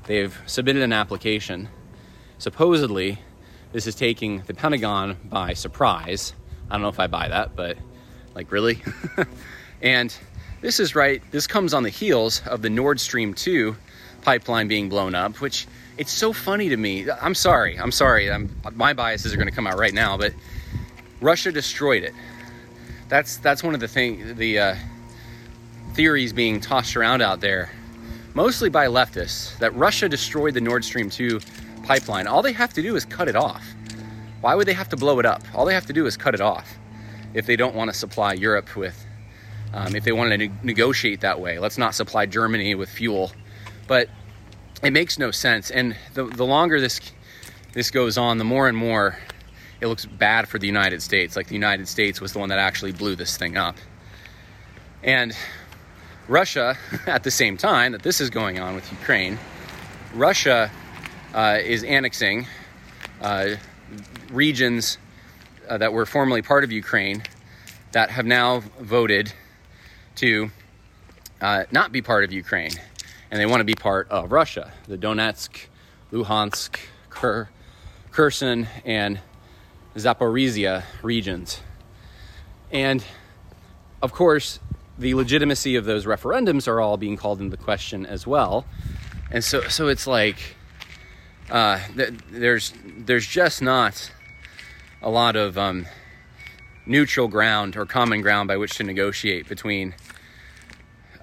They've 0.06 0.36
submitted 0.48 0.82
an 0.82 0.94
application. 0.94 1.70
Supposedly, 2.40 3.20
this 3.72 3.86
is 3.86 3.94
taking 3.94 4.42
the 4.48 4.56
Pentagon 4.56 5.18
by 5.26 5.54
surprise. 5.54 6.34
I 6.72 6.74
don't 6.74 6.82
know 6.82 6.88
if 6.88 7.00
I 7.00 7.06
buy 7.06 7.28
that, 7.28 7.56
but 7.56 7.78
like, 8.36 8.52
really? 8.52 8.84
and 9.82 10.16
this 10.62 10.80
is 10.80 10.94
right, 10.94 11.22
this 11.32 11.48
comes 11.48 11.74
on 11.74 11.84
the 11.84 11.90
heels 11.90 12.42
of 12.46 12.62
the 12.62 12.70
Nord 12.70 13.00
Stream 13.00 13.34
2 13.34 13.76
pipeline 14.22 14.68
being 14.68 14.90
blown 14.90 15.16
up, 15.16 15.40
which 15.40 15.68
it's 15.98 16.12
so 16.12 16.34
funny 16.34 16.70
to 16.70 16.78
me. 16.78 17.10
I'm 17.10 17.34
sorry, 17.34 17.80
I'm 17.80 17.92
sorry. 17.92 18.30
I'm, 18.30 18.54
my 18.74 18.94
biases 18.94 19.34
are 19.34 19.38
going 19.38 19.48
to 19.48 19.56
come 19.56 19.66
out 19.66 19.78
right 19.78 19.94
now, 19.94 20.18
but 20.18 20.34
Russia 21.22 21.52
destroyed 21.52 22.04
it. 22.04 22.14
That's 23.08 23.38
that's 23.38 23.64
one 23.64 23.76
of 23.76 23.80
the 23.80 23.88
thing 23.88 24.36
the 24.36 24.60
uh, 24.60 24.76
theories 25.94 26.34
being 26.34 26.60
tossed 26.60 26.98
around 26.98 27.22
out 27.22 27.40
there, 27.40 27.70
mostly 28.34 28.68
by 28.68 28.88
leftists, 28.88 29.58
that 29.60 29.74
Russia 29.76 30.10
destroyed 30.10 30.56
the 30.56 30.62
Nord 30.62 30.84
Stream 30.84 31.10
2 31.10 31.40
pipeline. 31.84 32.28
All 32.28 32.42
they 32.42 32.52
have 32.52 32.74
to 32.74 32.82
do 32.82 32.96
is 32.96 33.06
cut 33.06 33.28
it 33.28 33.36
off. 33.36 33.64
Why 34.42 34.56
would 34.56 34.68
they 34.68 34.74
have 34.74 34.90
to 34.90 34.98
blow 34.98 35.20
it 35.20 35.26
up? 35.26 35.44
All 35.54 35.66
they 35.66 35.76
have 35.76 35.86
to 35.86 35.94
do 35.94 36.08
is 36.08 36.18
cut 36.18 36.34
it 36.34 36.42
off 36.42 36.78
if 37.36 37.46
they 37.46 37.58
don't 37.58 37.76
want 37.76 37.92
to 37.92 37.98
supply 37.98 38.34
Europe 38.34 38.76
with, 38.76 39.06
um, 39.74 39.96
if 39.96 40.06
they 40.06 40.14
want 40.14 40.32
to 40.32 40.38
ne- 40.38 40.52
negotiate 40.64 41.22
that 41.22 41.40
way. 41.40 41.60
Let's 41.60 41.78
not 41.78 41.94
supply 41.94 42.26
Germany 42.26 42.74
with 42.76 42.90
fuel. 42.90 43.32
But 43.88 44.10
it 44.82 44.92
makes 44.92 45.20
no 45.20 45.32
sense. 45.32 45.70
And 45.70 45.96
the, 46.14 46.24
the 46.24 46.46
longer 46.46 46.80
this 46.80 47.00
this 47.74 47.92
goes 47.92 48.18
on, 48.18 48.38
the 48.38 48.46
more 48.46 48.70
and 48.70 48.78
more 48.78 49.18
it 49.82 49.88
looks 49.88 50.06
bad 50.06 50.48
for 50.48 50.58
the 50.58 50.66
United 50.66 51.02
States. 51.02 51.36
Like 51.36 51.48
the 51.48 51.56
United 51.56 51.90
States 51.90 52.22
was 52.22 52.32
the 52.32 52.40
one 52.40 52.50
that 52.50 52.58
actually 52.58 52.94
blew 52.94 53.16
this 53.16 53.36
thing 53.36 53.58
up. 53.58 53.76
And 55.04 55.36
Russia, 56.30 56.78
at 57.06 57.24
the 57.24 57.32
same 57.32 57.58
time 57.58 57.92
that 57.92 58.02
this 58.02 58.22
is 58.22 58.30
going 58.30 58.60
on 58.60 58.76
with 58.76 58.90
Ukraine, 58.92 59.38
Russia 60.14 60.72
uh, 61.34 61.60
is 61.62 61.84
annexing 61.84 62.48
uh, 63.22 63.56
regions 64.32 64.98
uh, 65.70 65.78
that 65.78 65.94
were 65.94 66.06
formerly 66.06 66.42
part 66.42 66.64
of 66.64 66.72
Ukraine 66.72 67.24
that 67.92 68.10
have 68.10 68.26
now 68.26 68.60
voted 68.80 69.32
to 70.16 70.52
uh, 71.42 71.64
not 71.72 71.92
be 71.92 72.02
part 72.02 72.24
of 72.24 72.32
Ukraine, 72.32 72.72
and 73.32 73.40
they 73.40 73.46
want 73.46 73.62
to 73.62 73.66
be 73.66 73.76
part 73.76 74.10
of 74.10 74.32
Russia. 74.32 74.72
The 74.88 74.98
Donetsk, 74.98 75.68
Luhansk, 76.12 76.78
Ker- 77.10 77.50
Kherson, 78.12 78.68
and 78.84 79.20
Zaporizhia 79.96 80.84
regions. 81.02 81.62
And 82.72 83.04
of 84.02 84.12
course, 84.12 84.60
the 84.98 85.14
legitimacy 85.14 85.76
of 85.76 85.86
those 85.86 86.06
referendums 86.06 86.68
are 86.68 86.80
all 86.80 86.98
being 86.98 87.18
called 87.18 87.42
into 87.42 87.58
question 87.58 88.06
as 88.06 88.26
well. 88.28 88.66
And 89.32 89.44
so, 89.44 89.62
so 89.68 89.88
it's 89.88 90.08
like 90.08 90.38
uh, 91.50 91.80
th- 91.96 92.14
there's 92.30 92.74
there's 92.98 93.28
just 93.28 93.62
not 93.62 94.12
a 95.02 95.10
lot 95.10 95.36
of 95.36 95.58
um, 95.58 95.86
neutral 96.86 97.28
ground 97.28 97.76
or 97.76 97.86
common 97.86 98.22
ground 98.22 98.48
by 98.48 98.58
which 98.58 98.76
to 98.78 98.84
negotiate 98.84 99.48
between 99.48 99.96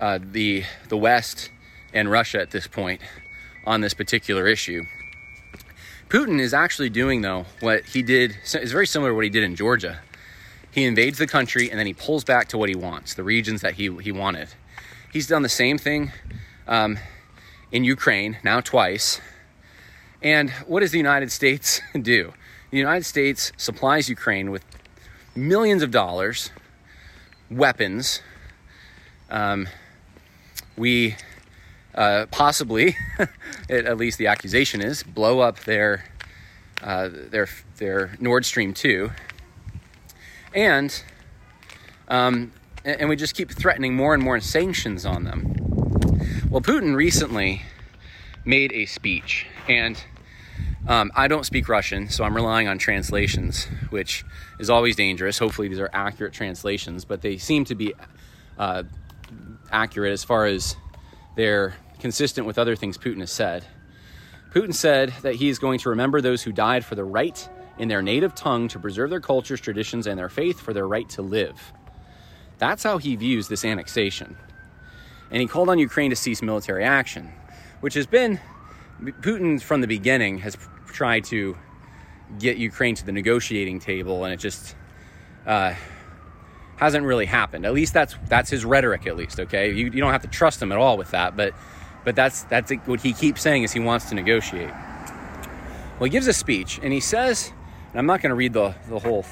uh, 0.00 0.18
the 0.20 0.64
the 0.88 0.96
West 0.96 1.50
and 1.92 2.10
Russia 2.10 2.40
at 2.40 2.50
this 2.50 2.66
point 2.66 3.00
on 3.64 3.80
this 3.80 3.94
particular 3.94 4.46
issue. 4.46 4.82
Putin 6.08 6.40
is 6.40 6.52
actually 6.52 6.90
doing 6.90 7.22
though 7.22 7.46
what 7.60 7.84
he 7.86 8.02
did 8.02 8.36
is 8.44 8.72
very 8.72 8.86
similar 8.86 9.10
to 9.10 9.14
what 9.14 9.24
he 9.24 9.30
did 9.30 9.44
in 9.44 9.56
Georgia. 9.56 10.00
He 10.70 10.84
invades 10.84 11.18
the 11.18 11.26
country 11.26 11.70
and 11.70 11.78
then 11.78 11.86
he 11.86 11.94
pulls 11.94 12.24
back 12.24 12.48
to 12.48 12.58
what 12.58 12.68
he 12.68 12.74
wants, 12.74 13.14
the 13.14 13.22
regions 13.22 13.60
that 13.60 13.74
he 13.74 13.94
he 14.00 14.12
wanted. 14.12 14.48
He's 15.12 15.26
done 15.26 15.42
the 15.42 15.48
same 15.48 15.78
thing 15.78 16.10
um, 16.66 16.98
in 17.70 17.84
Ukraine 17.84 18.38
now 18.42 18.60
twice. 18.60 19.20
And 20.22 20.50
what 20.66 20.80
does 20.80 20.92
the 20.92 20.98
United 20.98 21.30
States 21.32 21.80
do? 22.00 22.32
The 22.72 22.78
United 22.78 23.04
States 23.04 23.52
supplies 23.58 24.08
Ukraine 24.08 24.50
with 24.50 24.64
millions 25.36 25.82
of 25.82 25.90
dollars, 25.90 26.50
weapons. 27.50 28.22
Um, 29.28 29.68
we 30.74 31.16
uh, 31.94 32.24
possibly, 32.30 32.96
at 33.68 33.98
least 33.98 34.16
the 34.16 34.26
accusation 34.26 34.80
is, 34.80 35.02
blow 35.02 35.40
up 35.40 35.60
their 35.60 36.04
uh, 36.82 37.10
their 37.12 37.46
their 37.76 38.16
Nord 38.18 38.46
Stream 38.46 38.72
two, 38.72 39.12
and 40.54 41.02
um, 42.08 42.52
and 42.86 43.10
we 43.10 43.16
just 43.16 43.34
keep 43.34 43.50
threatening 43.50 43.94
more 43.94 44.14
and 44.14 44.22
more 44.22 44.40
sanctions 44.40 45.04
on 45.04 45.24
them. 45.24 45.54
Well, 46.48 46.62
Putin 46.62 46.96
recently 46.96 47.64
made 48.46 48.72
a 48.72 48.86
speech, 48.86 49.46
and 49.68 50.02
um, 50.86 51.12
I 51.14 51.28
don't 51.28 51.44
speak 51.44 51.68
Russian, 51.68 52.08
so 52.08 52.24
I'm 52.24 52.34
relying 52.34 52.68
on 52.68 52.78
translations, 52.78 53.66
which 53.90 54.24
is 54.58 54.68
always 54.68 54.96
dangerous. 54.96 55.38
Hopefully, 55.38 55.68
these 55.68 55.78
are 55.78 55.90
accurate 55.92 56.32
translations, 56.32 57.04
but 57.04 57.22
they 57.22 57.38
seem 57.38 57.64
to 57.66 57.74
be 57.74 57.94
uh, 58.58 58.82
accurate 59.70 60.12
as 60.12 60.24
far 60.24 60.46
as 60.46 60.76
they're 61.36 61.74
consistent 62.00 62.46
with 62.46 62.58
other 62.58 62.74
things 62.74 62.98
Putin 62.98 63.20
has 63.20 63.30
said. 63.30 63.64
Putin 64.50 64.74
said 64.74 65.14
that 65.22 65.36
he 65.36 65.48
is 65.48 65.58
going 65.58 65.78
to 65.78 65.90
remember 65.90 66.20
those 66.20 66.42
who 66.42 66.52
died 66.52 66.84
for 66.84 66.94
the 66.94 67.04
right 67.04 67.48
in 67.78 67.88
their 67.88 68.02
native 68.02 68.34
tongue 68.34 68.68
to 68.68 68.78
preserve 68.78 69.08
their 69.08 69.20
cultures, 69.20 69.60
traditions, 69.60 70.06
and 70.06 70.18
their 70.18 70.28
faith 70.28 70.60
for 70.60 70.72
their 70.72 70.86
right 70.86 71.08
to 71.10 71.22
live. 71.22 71.72
That's 72.58 72.82
how 72.82 72.98
he 72.98 73.16
views 73.16 73.48
this 73.48 73.64
annexation. 73.64 74.36
And 75.30 75.40
he 75.40 75.46
called 75.46 75.70
on 75.70 75.78
Ukraine 75.78 76.10
to 76.10 76.16
cease 76.16 76.42
military 76.42 76.84
action, 76.84 77.32
which 77.80 77.94
has 77.94 78.06
been 78.06 78.40
Putin 79.02 79.60
from 79.60 79.80
the 79.80 79.86
beginning 79.86 80.38
has 80.38 80.56
tried 80.86 81.24
to 81.24 81.56
get 82.38 82.56
Ukraine 82.56 82.94
to 82.94 83.04
the 83.04 83.12
negotiating 83.12 83.80
table, 83.80 84.24
and 84.24 84.32
it 84.32 84.38
just 84.38 84.76
uh, 85.46 85.74
hasn't 86.76 87.04
really 87.04 87.26
happened. 87.26 87.66
At 87.66 87.74
least 87.74 87.94
that's 87.94 88.16
that's 88.28 88.50
his 88.50 88.64
rhetoric. 88.64 89.06
At 89.06 89.16
least, 89.16 89.40
okay, 89.40 89.72
you, 89.72 89.86
you 89.86 90.00
don't 90.00 90.12
have 90.12 90.22
to 90.22 90.28
trust 90.28 90.62
him 90.62 90.72
at 90.72 90.78
all 90.78 90.96
with 90.96 91.10
that, 91.10 91.36
but 91.36 91.54
but 92.04 92.16
that's 92.16 92.44
that's 92.44 92.72
what 92.86 93.00
he 93.00 93.12
keeps 93.12 93.42
saying 93.42 93.62
is 93.62 93.72
he 93.72 93.80
wants 93.80 94.08
to 94.08 94.14
negotiate. 94.14 94.70
Well, 94.70 96.06
he 96.06 96.10
gives 96.10 96.26
a 96.26 96.32
speech 96.32 96.80
and 96.82 96.92
he 96.92 97.00
says 97.00 97.52
And 97.90 97.98
I'm 97.98 98.06
not 98.06 98.22
going 98.22 98.30
to 98.30 98.34
read 98.34 98.52
the, 98.52 98.74
the 98.88 98.98
whole 98.98 99.24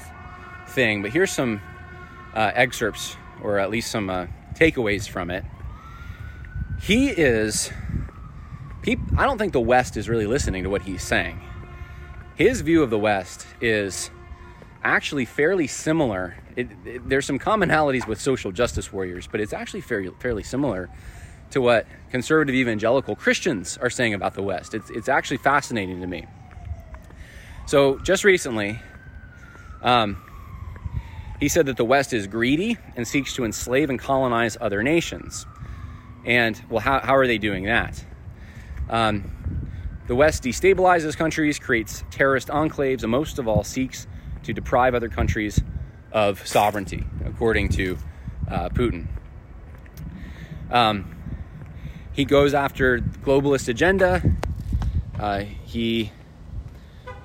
thing, 0.69 1.01
but 1.01 1.11
here's 1.11 1.31
some 1.31 1.61
uh, 2.33 2.51
excerpts, 2.53 3.17
or 3.43 3.59
at 3.59 3.69
least 3.69 3.91
some 3.91 4.09
uh, 4.09 4.27
takeaways 4.53 5.09
from 5.09 5.29
it. 5.31 5.43
He 6.79 7.09
is, 7.09 7.71
I 8.85 9.25
don't 9.25 9.37
think 9.37 9.53
the 9.53 9.59
West 9.59 9.95
is 9.95 10.09
really 10.09 10.25
listening 10.25 10.63
to 10.63 10.69
what 10.69 10.81
he's 10.81 11.03
saying. 11.03 11.39
His 12.35 12.61
view 12.61 12.81
of 12.81 12.89
the 12.89 12.97
West 12.97 13.45
is 13.61 14.09
actually 14.83 15.25
fairly 15.25 15.67
similar. 15.67 16.35
It, 16.55 16.69
it, 16.85 17.07
there's 17.07 17.25
some 17.25 17.37
commonalities 17.37 18.07
with 18.07 18.19
social 18.19 18.51
justice 18.51 18.91
warriors, 18.91 19.27
but 19.27 19.39
it's 19.39 19.53
actually 19.53 19.81
fairly, 19.81 20.11
fairly 20.19 20.43
similar 20.43 20.89
to 21.51 21.61
what 21.61 21.85
conservative 22.09 22.55
evangelical 22.55 23.15
Christians 23.15 23.77
are 23.77 23.89
saying 23.89 24.13
about 24.13 24.33
the 24.33 24.41
West. 24.41 24.73
It's, 24.73 24.89
it's 24.89 25.09
actually 25.09 25.37
fascinating 25.37 26.01
to 26.01 26.07
me. 26.07 26.25
So, 27.67 27.99
just 27.99 28.23
recently, 28.23 28.79
um, 29.83 30.17
he 31.39 31.47
said 31.49 31.67
that 31.67 31.77
the 31.77 31.85
West 31.85 32.13
is 32.13 32.25
greedy 32.25 32.77
and 32.95 33.07
seeks 33.07 33.33
to 33.35 33.45
enslave 33.45 33.89
and 33.89 33.99
colonize 33.99 34.57
other 34.59 34.81
nations. 34.81 35.45
And, 36.25 36.59
well, 36.69 36.81
how, 36.81 36.99
how 36.99 37.15
are 37.15 37.27
they 37.27 37.37
doing 37.37 37.65
that? 37.65 38.03
Um, 38.91 39.31
the 40.07 40.15
West 40.15 40.43
destabilizes 40.43 41.15
countries, 41.15 41.57
creates 41.57 42.03
terrorist 42.11 42.49
enclaves, 42.49 43.03
and 43.03 43.11
most 43.11 43.39
of 43.39 43.47
all, 43.47 43.63
seeks 43.63 44.05
to 44.43 44.53
deprive 44.53 44.93
other 44.93 45.07
countries 45.07 45.61
of 46.11 46.45
sovereignty, 46.45 47.05
according 47.25 47.69
to 47.69 47.97
uh, 48.49 48.67
Putin. 48.69 49.07
Um, 50.69 51.15
he 52.11 52.25
goes 52.25 52.53
after 52.53 52.99
globalist 52.99 53.69
agenda. 53.69 54.21
Uh, 55.17 55.39
he 55.39 56.11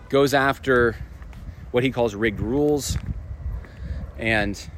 goes 0.09 0.33
after 0.33 0.95
what 1.73 1.83
he 1.83 1.91
calls 1.91 2.15
rigged 2.15 2.41
rules, 2.41 2.97
and 4.19 4.71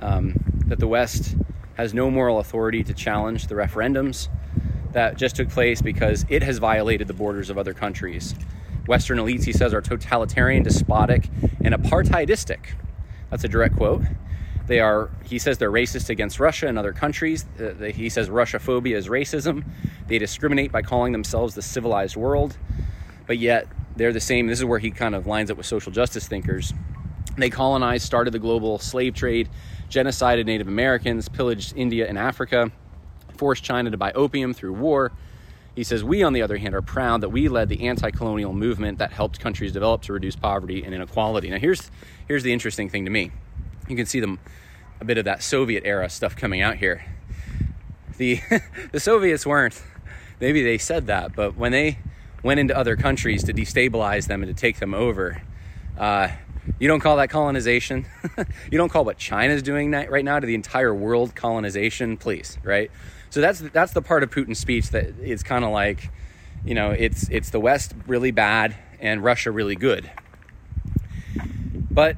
um, 0.00 0.34
that 0.66 0.78
the 0.78 0.88
West 0.88 1.34
has 1.74 1.92
no 1.92 2.10
moral 2.10 2.38
authority 2.38 2.82
to 2.82 2.94
challenge 2.94 3.48
the 3.48 3.54
referendums 3.54 4.28
that 4.96 5.18
just 5.18 5.36
took 5.36 5.50
place 5.50 5.82
because 5.82 6.24
it 6.30 6.42
has 6.42 6.56
violated 6.56 7.06
the 7.06 7.12
borders 7.12 7.50
of 7.50 7.58
other 7.58 7.74
countries. 7.74 8.34
Western 8.86 9.18
elites, 9.18 9.44
he 9.44 9.52
says, 9.52 9.74
are 9.74 9.82
totalitarian, 9.82 10.62
despotic, 10.62 11.28
and 11.62 11.74
apartheidistic. 11.74 12.60
That's 13.28 13.44
a 13.44 13.48
direct 13.48 13.76
quote. 13.76 14.04
They 14.66 14.80
are, 14.80 15.10
he 15.26 15.38
says, 15.38 15.58
they're 15.58 15.70
racist 15.70 16.08
against 16.08 16.40
Russia 16.40 16.66
and 16.66 16.78
other 16.78 16.94
countries. 16.94 17.44
Uh, 17.60 17.74
he 17.92 18.08
says 18.08 18.30
Russophobia 18.30 18.96
is 18.96 19.08
racism. 19.08 19.66
They 20.06 20.18
discriminate 20.18 20.72
by 20.72 20.80
calling 20.80 21.12
themselves 21.12 21.54
the 21.54 21.60
civilized 21.60 22.16
world, 22.16 22.56
but 23.26 23.36
yet 23.36 23.66
they're 23.96 24.14
the 24.14 24.18
same. 24.18 24.46
This 24.46 24.60
is 24.60 24.64
where 24.64 24.78
he 24.78 24.90
kind 24.90 25.14
of 25.14 25.26
lines 25.26 25.50
up 25.50 25.58
with 25.58 25.66
social 25.66 25.92
justice 25.92 26.26
thinkers. 26.26 26.72
They 27.36 27.50
colonized, 27.50 28.06
started 28.06 28.32
the 28.32 28.38
global 28.38 28.78
slave 28.78 29.12
trade, 29.12 29.50
genocided 29.90 30.46
Native 30.46 30.68
Americans, 30.68 31.28
pillaged 31.28 31.76
India 31.76 32.08
and 32.08 32.16
Africa, 32.16 32.72
forced 33.36 33.62
China 33.62 33.90
to 33.90 33.96
buy 33.96 34.12
opium 34.12 34.54
through 34.54 34.72
war. 34.74 35.12
He 35.74 35.84
says, 35.84 36.02
We, 36.02 36.22
on 36.22 36.32
the 36.32 36.42
other 36.42 36.56
hand, 36.56 36.74
are 36.74 36.82
proud 36.82 37.20
that 37.20 37.28
we 37.28 37.48
led 37.48 37.68
the 37.68 37.86
anti 37.86 38.10
colonial 38.10 38.52
movement 38.52 38.98
that 38.98 39.12
helped 39.12 39.40
countries 39.40 39.72
develop 39.72 40.02
to 40.02 40.12
reduce 40.12 40.36
poverty 40.36 40.82
and 40.84 40.94
inequality. 40.94 41.50
Now, 41.50 41.58
here's, 41.58 41.90
here's 42.26 42.42
the 42.42 42.52
interesting 42.52 42.88
thing 42.88 43.04
to 43.04 43.10
me 43.10 43.30
you 43.88 43.96
can 43.96 44.06
see 44.06 44.20
them 44.20 44.38
a 45.00 45.04
bit 45.04 45.18
of 45.18 45.24
that 45.26 45.42
Soviet 45.42 45.84
era 45.84 46.08
stuff 46.08 46.34
coming 46.36 46.60
out 46.60 46.76
here. 46.76 47.04
The 48.16 48.40
the 48.92 49.00
Soviets 49.00 49.46
weren't 49.46 49.82
maybe 50.40 50.62
they 50.62 50.78
said 50.78 51.06
that, 51.06 51.34
but 51.34 51.56
when 51.56 51.72
they 51.72 51.98
went 52.42 52.60
into 52.60 52.76
other 52.76 52.96
countries 52.96 53.44
to 53.44 53.52
destabilize 53.52 54.26
them 54.26 54.42
and 54.42 54.54
to 54.54 54.60
take 54.60 54.78
them 54.78 54.94
over, 54.94 55.42
uh, 55.98 56.28
you 56.78 56.88
don't 56.88 57.00
call 57.00 57.16
that 57.16 57.30
colonization. 57.30 58.06
you 58.70 58.78
don't 58.78 58.88
call 58.88 59.04
what 59.04 59.18
China's 59.18 59.62
doing 59.62 59.90
right 59.90 60.24
now 60.24 60.38
to 60.38 60.46
the 60.46 60.54
entire 60.54 60.94
world 60.94 61.34
colonization, 61.34 62.16
please, 62.16 62.58
right? 62.62 62.90
So 63.36 63.42
that's 63.42 63.60
that's 63.60 63.92
the 63.92 64.00
part 64.00 64.22
of 64.22 64.30
Putin's 64.30 64.58
speech 64.58 64.88
that 64.92 65.08
is 65.18 65.42
kind 65.42 65.62
of 65.62 65.70
like, 65.70 66.10
you 66.64 66.74
know, 66.74 66.92
it's 66.92 67.28
it's 67.28 67.50
the 67.50 67.60
West 67.60 67.92
really 68.06 68.30
bad 68.30 68.74
and 68.98 69.22
Russia 69.22 69.50
really 69.50 69.76
good. 69.76 70.10
But 71.90 72.16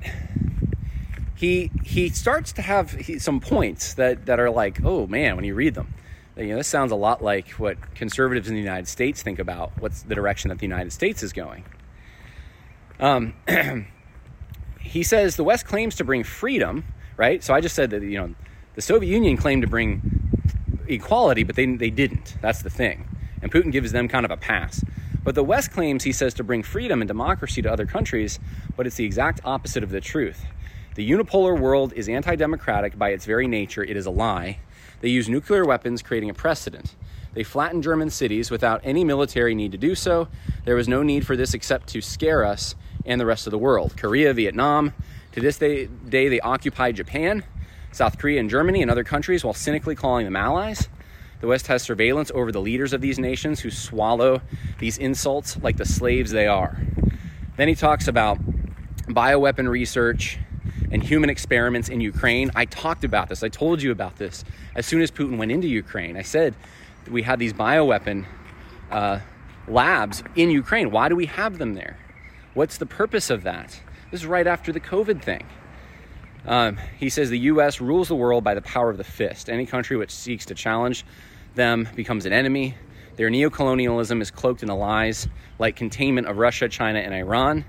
he 1.34 1.72
he 1.82 2.08
starts 2.10 2.52
to 2.52 2.62
have 2.62 2.96
some 3.18 3.40
points 3.40 3.94
that 3.94 4.26
that 4.26 4.38
are 4.38 4.48
like, 4.48 4.80
oh 4.84 5.08
man, 5.08 5.34
when 5.34 5.44
you 5.44 5.56
read 5.56 5.74
them, 5.74 5.92
you 6.36 6.50
know, 6.50 6.56
this 6.58 6.68
sounds 6.68 6.92
a 6.92 6.94
lot 6.94 7.20
like 7.20 7.48
what 7.54 7.96
conservatives 7.96 8.48
in 8.48 8.54
the 8.54 8.60
United 8.60 8.86
States 8.86 9.20
think 9.20 9.40
about 9.40 9.72
what's 9.80 10.02
the 10.02 10.14
direction 10.14 10.50
that 10.50 10.60
the 10.60 10.66
United 10.66 10.92
States 10.92 11.24
is 11.24 11.32
going. 11.32 11.64
Um, 13.00 13.34
he 14.80 15.02
says 15.02 15.34
the 15.34 15.42
West 15.42 15.66
claims 15.66 15.96
to 15.96 16.04
bring 16.04 16.22
freedom, 16.22 16.84
right? 17.16 17.42
So 17.42 17.54
I 17.54 17.60
just 17.60 17.74
said 17.74 17.90
that 17.90 18.02
you 18.02 18.18
know 18.18 18.36
the 18.76 18.82
Soviet 18.82 19.10
Union 19.10 19.36
claimed 19.36 19.62
to 19.62 19.68
bring 19.68 20.28
equality, 20.88 21.44
but 21.44 21.56
they 21.56 21.66
they 21.66 21.90
didn't. 21.90 22.36
That's 22.40 22.62
the 22.62 22.70
thing, 22.70 23.08
and 23.42 23.50
Putin 23.50 23.72
gives 23.72 23.92
them 23.92 24.08
kind 24.08 24.24
of 24.24 24.30
a 24.30 24.36
pass. 24.36 24.84
But 25.24 25.34
the 25.34 25.44
West 25.44 25.72
claims, 25.72 26.04
he 26.04 26.12
says, 26.12 26.32
to 26.34 26.44
bring 26.44 26.62
freedom 26.62 27.02
and 27.02 27.08
democracy 27.08 27.60
to 27.62 27.70
other 27.70 27.86
countries, 27.86 28.38
but 28.76 28.86
it's 28.86 28.96
the 28.96 29.04
exact 29.04 29.40
opposite 29.44 29.82
of 29.82 29.90
the 29.90 30.00
truth. 30.00 30.46
The 30.94 31.08
unipolar 31.08 31.58
world 31.58 31.92
is 31.92 32.08
anti 32.08 32.34
democratic 32.34 32.98
by 32.98 33.10
its 33.10 33.24
very 33.24 33.46
nature, 33.46 33.84
it 33.84 33.96
is 33.96 34.06
a 34.06 34.10
lie. 34.10 34.58
They 35.00 35.08
use 35.08 35.28
nuclear 35.28 35.64
weapons, 35.64 36.02
creating 36.02 36.30
a 36.30 36.34
precedent. 36.34 36.96
They 37.34 37.44
flattened 37.44 37.84
German 37.84 38.10
cities 38.10 38.50
without 38.50 38.80
any 38.82 39.04
military 39.04 39.54
need 39.54 39.72
to 39.72 39.78
do 39.78 39.94
so. 39.94 40.28
There 40.64 40.74
was 40.74 40.88
no 40.88 41.02
need 41.02 41.26
for 41.26 41.36
this 41.36 41.54
except 41.54 41.88
to 41.90 42.00
scare 42.00 42.44
us 42.44 42.74
and 43.04 43.20
the 43.20 43.26
rest 43.26 43.46
of 43.46 43.52
the 43.52 43.58
world. 43.58 43.96
Korea, 43.96 44.32
Vietnam, 44.34 44.92
to 45.32 45.40
this 45.40 45.58
day, 45.58 45.86
day 45.86 46.28
they 46.28 46.40
occupy 46.40 46.90
Japan, 46.92 47.44
South 47.92 48.18
Korea, 48.18 48.40
and 48.40 48.50
Germany, 48.50 48.82
and 48.82 48.90
other 48.90 49.04
countries 49.04 49.44
while 49.44 49.54
cynically 49.54 49.94
calling 49.94 50.24
them 50.24 50.36
allies. 50.36 50.88
The 51.40 51.46
West 51.46 51.68
has 51.68 51.82
surveillance 51.82 52.32
over 52.34 52.50
the 52.50 52.60
leaders 52.60 52.92
of 52.92 53.00
these 53.00 53.18
nations 53.18 53.60
who 53.60 53.70
swallow 53.70 54.42
these 54.78 54.98
insults 54.98 55.56
like 55.62 55.76
the 55.76 55.84
slaves 55.84 56.32
they 56.32 56.46
are. 56.46 56.76
Then 57.56 57.68
he 57.68 57.74
talks 57.74 58.08
about 58.08 58.38
bioweapon 59.06 59.68
research 59.68 60.38
and 60.90 61.02
human 61.02 61.30
experiments 61.30 61.88
in 61.88 62.00
Ukraine. 62.00 62.50
I 62.54 62.64
talked 62.64 63.04
about 63.04 63.28
this. 63.28 63.42
I 63.42 63.48
told 63.48 63.82
you 63.82 63.92
about 63.92 64.16
this 64.16 64.44
as 64.74 64.86
soon 64.86 65.00
as 65.00 65.10
Putin 65.10 65.38
went 65.38 65.52
into 65.52 65.68
Ukraine. 65.68 66.16
I 66.16 66.22
said 66.22 66.54
we 67.10 67.22
had 67.22 67.38
these 67.38 67.52
bioweapon 67.52 68.26
uh, 68.90 69.20
labs 69.66 70.22
in 70.34 70.50
Ukraine. 70.50 70.90
Why 70.90 71.08
do 71.08 71.16
we 71.16 71.26
have 71.26 71.58
them 71.58 71.74
there? 71.74 71.98
What's 72.54 72.78
the 72.78 72.86
purpose 72.86 73.30
of 73.30 73.42
that? 73.44 73.80
This 74.10 74.20
is 74.20 74.26
right 74.26 74.46
after 74.46 74.72
the 74.72 74.80
COVID 74.80 75.22
thing. 75.22 75.46
Um, 76.46 76.78
he 76.98 77.10
says 77.10 77.30
the 77.30 77.38
U.S. 77.40 77.80
rules 77.80 78.08
the 78.08 78.14
world 78.14 78.44
by 78.44 78.54
the 78.54 78.62
power 78.62 78.90
of 78.90 78.96
the 78.96 79.04
fist. 79.04 79.50
Any 79.50 79.66
country 79.66 79.96
which 79.96 80.10
seeks 80.10 80.46
to 80.46 80.54
challenge 80.54 81.04
them 81.54 81.88
becomes 81.94 82.26
an 82.26 82.32
enemy. 82.32 82.74
Their 83.16 83.30
neocolonialism 83.30 84.22
is 84.22 84.30
cloaked 84.30 84.62
in 84.62 84.68
the 84.68 84.74
lies 84.74 85.28
like 85.58 85.76
containment 85.76 86.28
of 86.28 86.38
Russia, 86.38 86.68
China, 86.68 87.00
and 87.00 87.12
Iran. 87.12 87.64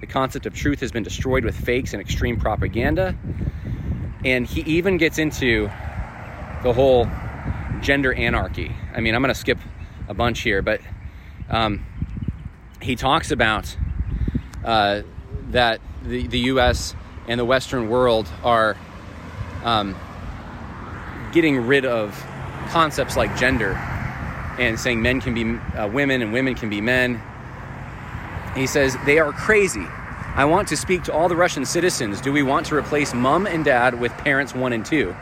The 0.00 0.06
concept 0.06 0.46
of 0.46 0.54
truth 0.54 0.80
has 0.80 0.90
been 0.90 1.02
destroyed 1.02 1.44
with 1.44 1.54
fakes 1.54 1.92
and 1.92 2.00
extreme 2.00 2.38
propaganda. 2.38 3.14
And 4.24 4.46
he 4.46 4.62
even 4.62 4.96
gets 4.96 5.18
into 5.18 5.70
the 6.62 6.72
whole 6.72 7.08
gender 7.80 8.12
anarchy. 8.12 8.74
I 8.94 9.00
mean, 9.00 9.14
I'm 9.14 9.22
going 9.22 9.32
to 9.32 9.38
skip 9.38 9.58
a 10.08 10.14
bunch 10.14 10.40
here, 10.40 10.62
but 10.62 10.80
um, 11.48 11.84
he 12.80 12.96
talks 12.96 13.30
about 13.30 13.76
uh, 14.64 15.02
that 15.50 15.80
the, 16.02 16.26
the 16.26 16.40
US 16.40 16.94
and 17.28 17.38
the 17.40 17.44
Western 17.44 17.88
world 17.88 18.28
are 18.42 18.76
um, 19.64 19.94
getting 21.32 21.66
rid 21.66 21.84
of 21.84 22.14
concepts 22.68 23.16
like 23.16 23.36
gender 23.36 23.72
and 24.58 24.78
saying 24.78 25.02
men 25.02 25.20
can 25.20 25.34
be 25.34 25.58
uh, 25.76 25.86
women 25.88 26.22
and 26.22 26.32
women 26.32 26.54
can 26.54 26.70
be 26.70 26.80
men 26.80 27.20
he 28.56 28.66
says, 28.66 28.96
They 29.04 29.18
are 29.18 29.32
crazy. 29.32 29.86
I 30.34 30.44
want 30.46 30.68
to 30.68 30.76
speak 30.76 31.04
to 31.04 31.12
all 31.12 31.28
the 31.28 31.36
Russian 31.36 31.64
citizens. 31.64 32.20
Do 32.20 32.32
we 32.32 32.42
want 32.42 32.66
to 32.66 32.76
replace 32.76 33.14
mom 33.14 33.46
and 33.46 33.64
dad 33.64 33.98
with 34.00 34.12
parents 34.12 34.54
one 34.54 34.72
and 34.72 34.84
two? 34.84 35.14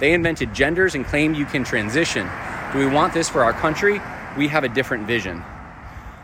They 0.00 0.12
invented 0.12 0.54
genders 0.54 0.94
and 0.94 1.04
claim 1.04 1.34
you 1.34 1.44
can 1.44 1.64
transition. 1.64 2.28
Do 2.72 2.78
we 2.78 2.86
want 2.86 3.14
this 3.14 3.28
for 3.28 3.42
our 3.44 3.52
country? 3.52 4.00
We 4.36 4.48
have 4.48 4.64
a 4.64 4.68
different 4.68 5.06
vision. 5.06 5.42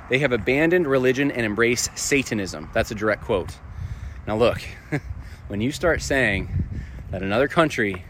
They 0.09 0.19
have 0.19 0.33
abandoned 0.33 0.87
religion 0.87 1.31
and 1.31 1.45
embrace 1.45 1.89
Satanism. 1.95 2.71
That's 2.73 2.91
a 2.91 2.95
direct 2.95 3.23
quote. 3.23 3.57
Now, 4.27 4.37
look, 4.37 4.61
when 5.49 5.61
you 5.61 5.73
start 5.73 6.03
saying 6.03 6.49
that 7.11 7.23
another 7.23 7.49
country 7.49 8.05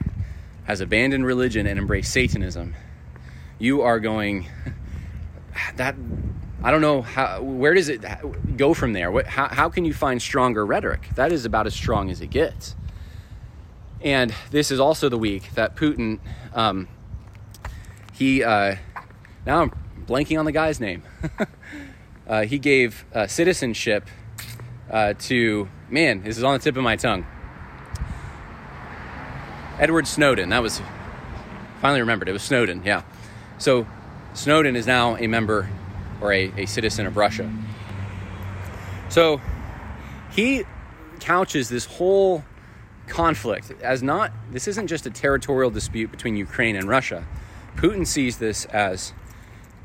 has 0.64 0.80
abandoned 0.80 1.26
religion 1.26 1.66
and 1.66 1.78
embraced 1.78 2.12
Satanism, 2.12 2.74
you 3.58 3.82
are 3.82 4.00
going, 4.00 4.46
that 5.76 5.94
I 6.62 6.70
don't 6.70 6.80
know 6.80 7.02
how. 7.02 7.42
Where 7.42 7.74
does 7.74 7.88
it 7.88 8.04
go 8.56 8.74
from 8.74 8.92
there? 8.92 9.10
What, 9.10 9.26
how, 9.26 9.48
how 9.48 9.68
can 9.68 9.84
you 9.84 9.94
find 9.94 10.20
stronger 10.20 10.66
rhetoric? 10.66 11.08
That 11.14 11.30
is 11.30 11.44
about 11.44 11.66
as 11.66 11.74
strong 11.74 12.10
as 12.10 12.20
it 12.20 12.28
gets. 12.28 12.74
And 14.00 14.34
this 14.50 14.70
is 14.70 14.80
also 14.80 15.08
the 15.08 15.18
week 15.18 15.50
that 15.54 15.76
Putin, 15.76 16.18
um, 16.54 16.88
he 18.12 18.42
uh, 18.42 18.76
now 19.46 19.62
I'm 19.62 19.72
blanking 20.06 20.38
on 20.38 20.44
the 20.44 20.52
guy's 20.52 20.80
name. 20.80 21.02
uh, 22.26 22.42
he 22.42 22.58
gave 22.58 23.04
uh, 23.14 23.26
citizenship 23.26 24.08
uh, 24.90 25.14
to, 25.20 25.68
man, 25.88 26.22
this 26.22 26.36
is 26.36 26.44
on 26.44 26.54
the 26.54 26.58
tip 26.58 26.76
of 26.76 26.82
my 26.82 26.96
tongue. 26.96 27.26
Edward 29.78 30.06
Snowden, 30.06 30.48
that 30.48 30.62
was, 30.62 30.80
finally 31.80 32.00
remembered, 32.00 32.28
it 32.28 32.32
was 32.32 32.42
Snowden, 32.42 32.82
yeah. 32.84 33.02
So 33.58 33.86
Snowden 34.34 34.74
is 34.74 34.86
now 34.86 35.16
a 35.16 35.26
member 35.26 35.68
or 36.20 36.32
a, 36.32 36.52
a 36.56 36.66
citizen 36.66 37.06
of 37.06 37.16
Russia. 37.16 37.50
So 39.08 39.40
he 40.30 40.64
couches 41.20 41.68
this 41.68 41.84
whole 41.84 42.44
conflict 43.06 43.72
as 43.82 44.02
not, 44.02 44.32
this 44.50 44.66
isn't 44.66 44.88
just 44.88 45.06
a 45.06 45.10
territorial 45.10 45.70
dispute 45.70 46.10
between 46.10 46.36
Ukraine 46.36 46.76
and 46.76 46.88
Russia. 46.88 47.26
Putin 47.76 48.06
sees 48.06 48.38
this 48.38 48.64
as 48.66 49.12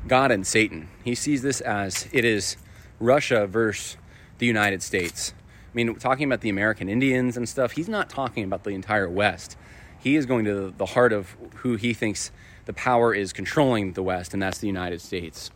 God 0.08 0.30
and 0.30 0.46
Satan. 0.46 0.88
He 1.04 1.14
sees 1.14 1.42
this 1.42 1.60
as 1.60 2.08
it 2.12 2.24
is 2.24 2.56
Russia 2.98 3.46
versus 3.46 3.96
the 4.38 4.46
United 4.46 4.82
States. 4.82 5.34
I 5.72 5.74
mean, 5.74 5.94
talking 5.96 6.26
about 6.26 6.42
the 6.42 6.50
American 6.50 6.88
Indians 6.88 7.36
and 7.36 7.48
stuff, 7.48 7.72
he's 7.72 7.88
not 7.88 8.10
talking 8.10 8.44
about 8.44 8.64
the 8.64 8.70
entire 8.70 9.08
West. 9.08 9.56
He 9.98 10.16
is 10.16 10.26
going 10.26 10.44
to 10.44 10.74
the 10.76 10.86
heart 10.86 11.12
of 11.12 11.34
who 11.56 11.76
he 11.76 11.94
thinks 11.94 12.30
the 12.66 12.74
power 12.74 13.14
is 13.14 13.32
controlling 13.32 13.94
the 13.94 14.02
West, 14.02 14.34
and 14.34 14.42
that's 14.42 14.58
the 14.58 14.66
United 14.66 15.00
States. 15.00 15.50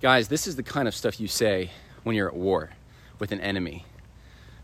Guys, 0.00 0.28
this 0.28 0.46
is 0.46 0.56
the 0.56 0.62
kind 0.62 0.86
of 0.86 0.94
stuff 0.94 1.18
you 1.18 1.26
say 1.26 1.70
when 2.04 2.14
you're 2.14 2.28
at 2.28 2.36
war 2.36 2.70
with 3.18 3.32
an 3.32 3.40
enemy. 3.40 3.84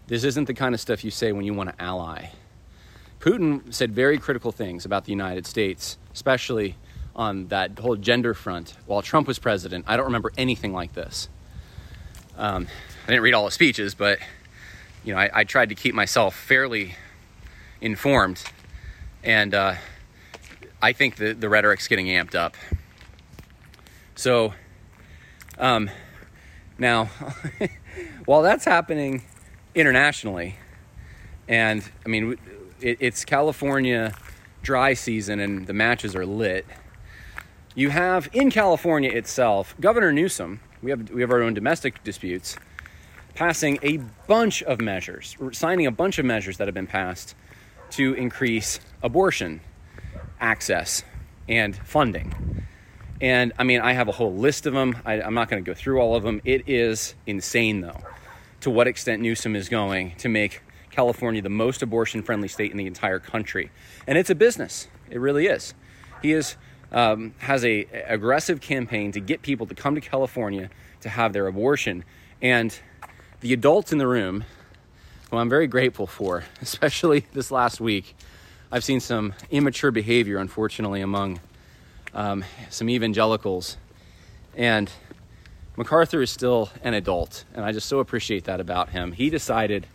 This 0.07 0.23
isn't 0.25 0.45
the 0.45 0.55
kind 0.55 0.75
of 0.75 0.81
stuff 0.81 1.05
you 1.05 1.11
say 1.11 1.33
when 1.33 1.45
you 1.45 1.55
want 1.55 1.71
to 1.71 1.83
ally. 1.83 2.27
Putin 3.19 3.73
said 3.73 3.93
very 3.93 4.19
critical 4.19 4.53
things 4.53 4.85
about 4.85 5.05
the 5.05 5.11
United 5.11 5.47
States, 5.47 5.99
especially 6.13 6.77
on 7.17 7.49
that 7.49 7.79
whole 7.79 7.97
gender 7.97 8.35
front 8.35 8.77
while 8.87 9.03
Trump 9.03 9.27
was 9.27 9.39
president. 9.39 9.85
I 9.89 9.97
don't 9.97 10.07
remember 10.07 10.33
anything 10.37 10.73
like 10.73 10.93
this. 10.93 11.29
Um, 12.37 12.69
I 13.05 13.11
didn't 13.11 13.23
read 13.23 13.35
all 13.35 13.45
the 13.45 13.51
speeches, 13.51 13.95
but 13.95 14.19
you 15.05 15.13
know, 15.13 15.19
I, 15.19 15.31
I 15.33 15.45
tried 15.45 15.69
to 15.71 15.75
keep 15.75 15.95
myself 15.95 16.35
fairly 16.35 16.95
informed, 17.81 18.43
and 19.23 19.55
uh, 19.55 19.75
I 20.81 20.93
think 20.93 21.17
the 21.17 21.33
the 21.33 21.49
rhetoric's 21.49 21.89
getting 21.89 22.07
amped 22.07 22.35
up. 22.35 22.57
So, 24.15 24.55
um, 25.59 25.91
now, 26.79 27.11
while 28.25 28.43
that's 28.43 28.65
happening 28.65 29.25
internationally, 29.75 30.57
and 31.49 31.83
I 32.05 32.09
mean, 32.09 32.39
it, 32.81 32.99
it's 33.01 33.25
California 33.25 34.15
dry 34.63 34.95
season 34.95 35.41
and 35.41 35.67
the 35.67 35.73
matches 35.73 36.15
are 36.15 36.25
lit. 36.25 36.65
You 37.75 37.91
have 37.91 38.29
in 38.33 38.51
California 38.51 39.11
itself, 39.11 39.75
Governor 39.81 40.13
Newsom. 40.13 40.61
We 40.83 40.91
have 40.91 41.11
we 41.11 41.21
have 41.21 41.31
our 41.31 41.43
own 41.43 41.55
domestic 41.55 42.03
disputes, 42.05 42.57
passing 43.35 43.79
a 43.83 43.99
bunch 44.27 44.63
of 44.63 44.81
measures, 44.81 45.37
signing 45.53 45.87
a 45.87 45.91
bunch 45.91 46.19
of 46.19 46.25
measures 46.25 46.59
that 46.59 46.69
have 46.69 46.75
been 46.75 46.87
passed 46.87 47.35
to 47.91 48.15
increase 48.15 48.81
abortion 49.03 49.61
access 50.41 51.05
and 51.49 51.77
funding. 51.77 52.65
And 53.21 53.53
I 53.59 53.65
mean, 53.65 53.81
I 53.81 53.93
have 53.93 54.09
a 54.09 54.13
whole 54.13 54.35
list 54.35 54.67
of 54.67 54.75
them. 54.75 54.97
I, 55.05 55.21
am 55.21 55.35
not 55.35 55.49
going 55.49 55.63
to 55.65 55.69
go 55.69 55.75
through 55.75 56.01
all 56.01 56.17
of 56.17 56.25
them. 56.25 56.41
It 56.45 56.69
is 56.69 57.15
insane, 57.27 57.81
though, 57.81 58.01
to 58.61 58.71
what 58.71 58.89
extent 58.89 59.23
Newsom 59.23 59.55
is 59.55 59.69
going 59.69 60.17
to 60.17 60.29
make 60.29 60.63
California 60.91 61.41
the 61.41 61.49
most 61.49 61.83
abortion 61.83 62.23
friendly 62.23 62.49
state 62.49 62.73
in 62.73 62.77
the 62.77 62.87
entire 62.87 63.21
country. 63.21 63.71
And 64.07 64.19
it's 64.19 64.31
a 64.31 64.35
business, 64.35 64.89
it 65.11 65.19
really 65.19 65.47
is. 65.47 65.75
He 66.21 66.33
is. 66.33 66.57
Um, 66.91 67.35
has 67.39 67.65
a 67.65 67.87
aggressive 68.07 68.61
campaign 68.61 69.13
to 69.13 69.21
get 69.21 69.41
people 69.41 69.67
to 69.67 69.75
come 69.75 69.95
to 69.95 70.03
California 70.03 70.69
to 71.01 71.09
have 71.09 71.33
their 71.33 71.47
abortion, 71.47 72.05
and 72.43 72.79
the 73.43 73.53
adults 73.53 73.91
in 73.91 73.99
the 73.99 74.07
room, 74.07 74.45
who 75.31 75.37
I'm 75.37 75.49
very 75.49 75.67
grateful 75.67 76.07
for, 76.07 76.45
especially 76.63 77.27
this 77.33 77.51
last 77.51 77.81
week, 77.81 78.15
I've 78.71 78.85
seen 78.85 79.01
some 79.01 79.35
immature 79.51 79.91
behavior, 79.91 80.39
unfortunately, 80.39 81.03
among 81.03 81.41
um, 82.15 82.45
some 82.71 82.89
evangelicals. 82.89 83.77
And 84.57 84.91
MacArthur 85.77 86.23
is 86.23 86.31
still 86.31 86.71
an 86.85 86.95
adult, 86.95 87.45
and 87.55 87.65
I 87.65 87.73
just 87.73 87.89
so 87.89 87.99
appreciate 87.99 88.45
that 88.45 88.61
about 88.61 88.91
him. 88.91 89.13
He 89.13 89.29
decided 89.29 89.89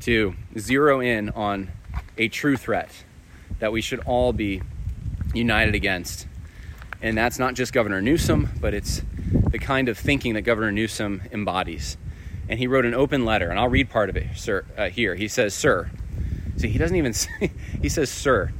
to 0.00 0.34
zero 0.58 1.00
in 1.00 1.28
on 1.30 1.70
a 2.16 2.28
true 2.28 2.56
threat 2.56 2.90
that 3.58 3.70
we 3.70 3.82
should 3.82 4.00
all 4.00 4.32
be 4.32 4.62
united 5.34 5.74
against. 5.74 6.26
And 7.02 7.16
that's 7.18 7.38
not 7.38 7.54
just 7.54 7.72
Governor 7.72 8.00
Newsom, 8.00 8.48
but 8.60 8.72
it's 8.72 9.02
the 9.50 9.58
kind 9.58 9.88
of 9.88 9.98
thinking 9.98 10.34
that 10.34 10.42
Governor 10.42 10.72
Newsom 10.72 11.22
embodies. 11.32 11.98
And 12.48 12.58
he 12.58 12.66
wrote 12.66 12.84
an 12.84 12.94
open 12.94 13.24
letter, 13.24 13.50
and 13.50 13.58
I'll 13.58 13.68
read 13.68 13.90
part 13.90 14.08
of 14.08 14.16
it 14.16 14.26
sir, 14.36 14.64
uh, 14.76 14.88
here. 14.88 15.14
He 15.14 15.28
says, 15.28 15.54
Sir, 15.54 15.90
see, 16.56 16.68
he 16.68 16.78
doesn't 16.78 16.96
even 16.96 17.12
say, 17.14 17.50
he 17.82 17.88
says, 17.88 18.10
Sir, 18.10 18.52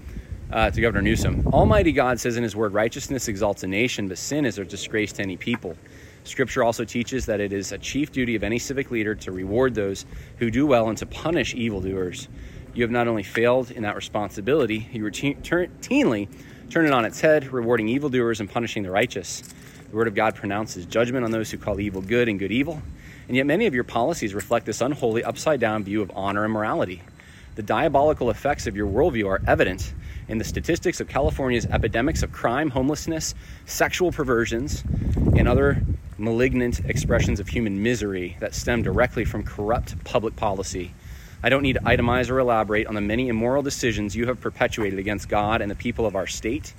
uh, 0.51 0.71
to 0.71 0.81
Governor 0.81 1.03
Newsom. 1.03 1.47
Almighty 1.53 1.93
God 1.93 2.21
says 2.21 2.37
in 2.37 2.43
His 2.43 2.57
Word, 2.57 2.73
righteousness 2.73 3.29
exalts 3.29 3.63
a 3.63 3.67
nation, 3.67 4.09
but 4.09 4.19
sin 4.19 4.45
is 4.45 4.59
a 4.59 4.65
disgrace 4.65 5.13
to 5.15 5.23
any 5.23 5.37
people. 5.37 5.77
Scripture 6.25 6.63
also 6.63 6.85
teaches 6.85 7.27
that 7.27 7.41
it 7.41 7.53
is 7.53 7.73
a 7.73 7.79
chief 7.79 8.13
duty 8.13 8.35
of 8.35 8.45
any 8.45 8.59
civic 8.59 8.91
leader 8.91 9.15
to 9.15 9.33
reward 9.33 9.75
those 9.75 10.05
who 10.39 10.51
do 10.51 10.67
well 10.67 10.89
and 10.89 10.99
to 10.99 11.07
punish 11.07 11.55
evildoers. 11.55 12.29
You 12.75 12.83
have 12.83 12.91
not 12.91 13.09
only 13.09 13.23
failed 13.23 13.71
in 13.71 13.83
that 13.83 13.97
responsibility, 13.97 14.89
you 14.93 15.03
routinely 15.03 16.29
turn 16.71 16.87
it 16.87 16.93
on 16.93 17.05
its 17.05 17.21
head, 17.21 17.51
rewarding 17.53 17.89
evildoers 17.89 18.41
and 18.41 18.51
punishing 18.51 18.83
the 18.83 18.91
righteous. 18.91 19.43
The 19.91 19.97
Word 19.97 20.07
of 20.07 20.15
God 20.15 20.35
pronounces 20.35 20.85
judgment 20.85 21.25
on 21.25 21.31
those 21.31 21.51
who 21.51 21.57
call 21.57 21.81
evil 21.81 22.03
good 22.03 22.29
and 22.29 22.39
good 22.39 22.53
evil. 22.53 22.83
And 23.29 23.37
yet, 23.37 23.47
many 23.47 23.67
of 23.67 23.75
your 23.75 23.85
policies 23.85 24.35
reflect 24.35 24.65
this 24.65 24.81
unholy, 24.81 25.23
upside 25.23 25.61
down 25.61 25.85
view 25.85 26.01
of 26.01 26.11
honor 26.15 26.45
and 26.45 26.53
morality. 26.53 27.03
The 27.57 27.63
diabolical 27.63 28.31
effects 28.31 28.67
of 28.67 28.75
your 28.75 28.87
worldview 28.87 29.27
are 29.27 29.43
evident 29.47 29.93
in 30.29 30.39
the 30.39 30.45
statistics 30.45 31.01
of 31.01 31.09
California's 31.09 31.67
epidemics 31.67 32.23
of 32.23 32.33
crime, 32.33 32.71
homelessness, 32.71 33.35
sexual 33.67 34.13
perversions, 34.13 34.83
and 35.37 35.47
other 35.47 35.83
malignant 36.17 36.81
expressions 36.87 37.39
of 37.39 37.49
human 37.49 37.83
misery 37.83 38.37
that 38.41 38.55
stem 38.55 38.83
directly 38.83 39.25
from 39.25 39.43
corrupt 39.43 40.03
public 40.05 40.35
policy. 40.35 40.95
I 41.43 41.51
don't 41.51 41.63
need 41.63 41.75
to 41.75 41.81
itemize 41.81 42.31
or 42.31 42.39
elaborate 42.39 42.87
on 42.87 42.95
the 42.95 43.01
many 43.01 43.29
immoral 43.29 43.63
decisions 43.63 44.17
you 44.17 44.27
have 44.27 44.41
perpetuated 44.41 44.99
against 44.99 45.29
God 45.29 45.61
and 45.61 45.71
the 45.71 45.77
people 45.77 46.07
of 46.07 46.17
our 46.17 46.27
state, 46.27 46.75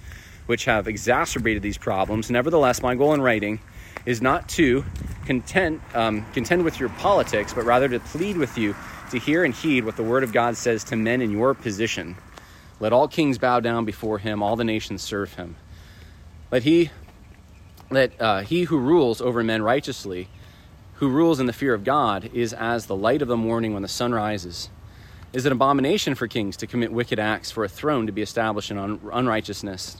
which 0.48 0.66
have 0.66 0.88
exacerbated 0.88 1.62
these 1.62 1.78
problems. 1.78 2.32
Nevertheless, 2.32 2.82
my 2.82 2.96
goal 2.96 3.14
in 3.14 3.22
writing 3.22 3.60
is 4.06 4.22
not 4.22 4.48
to 4.50 4.84
content, 5.26 5.82
um, 5.94 6.26
contend 6.34 6.64
with 6.64 6.80
your 6.80 6.90
politics, 6.90 7.54
but 7.54 7.64
rather 7.64 7.88
to 7.88 8.00
plead 8.00 8.38
with 8.38 8.58
you 8.58 8.76
to 9.12 9.20
hear 9.20 9.44
and 9.44 9.54
heed 9.54 9.86
what 9.86 9.96
the 9.96 10.04
Word 10.04 10.24
of 10.24 10.32
God 10.32 10.58
says 10.58 10.84
to 10.86 10.96
men 10.96 11.22
in 11.22 11.32
your 11.32 11.54
position. 11.54 12.16
Let 12.80 12.94
all 12.94 13.08
kings 13.08 13.38
bow 13.38 13.60
down 13.60 13.86
before 13.86 14.20
him, 14.20 14.42
all 14.42 14.56
the 14.56 14.64
nations 14.64 15.02
serve 15.02 15.34
him. 15.34 15.56
Let 16.52 16.64
he, 16.64 16.92
let 17.90 18.20
uh, 18.20 18.40
he 18.42 18.64
who 18.64 18.78
rules 18.78 19.22
over 19.22 19.44
men 19.44 19.62
righteously, 19.62 20.30
who 20.96 21.10
rules 21.10 21.40
in 21.40 21.46
the 21.46 21.54
fear 21.54 21.74
of 21.74 21.84
God, 21.84 22.30
is 22.34 22.54
as 22.54 22.86
the 22.86 22.96
light 22.96 23.22
of 23.22 23.28
the 23.28 23.38
morning 23.38 23.74
when 23.74 23.82
the 23.82 23.88
sun 23.88 24.14
rises. 24.14 24.70
Is 25.32 25.46
it 25.46 25.50
an 25.50 25.58
abomination 25.58 26.16
for 26.16 26.28
kings 26.28 26.58
to 26.58 26.68
commit 26.68 26.92
wicked 26.92 27.20
acts, 27.20 27.52
for 27.52 27.64
a 27.64 27.70
throne 27.70 28.08
to 28.08 28.12
be 28.12 28.22
established 28.22 28.72
in 28.72 28.78
un- 28.78 29.00
unrighteousness? 29.12 29.98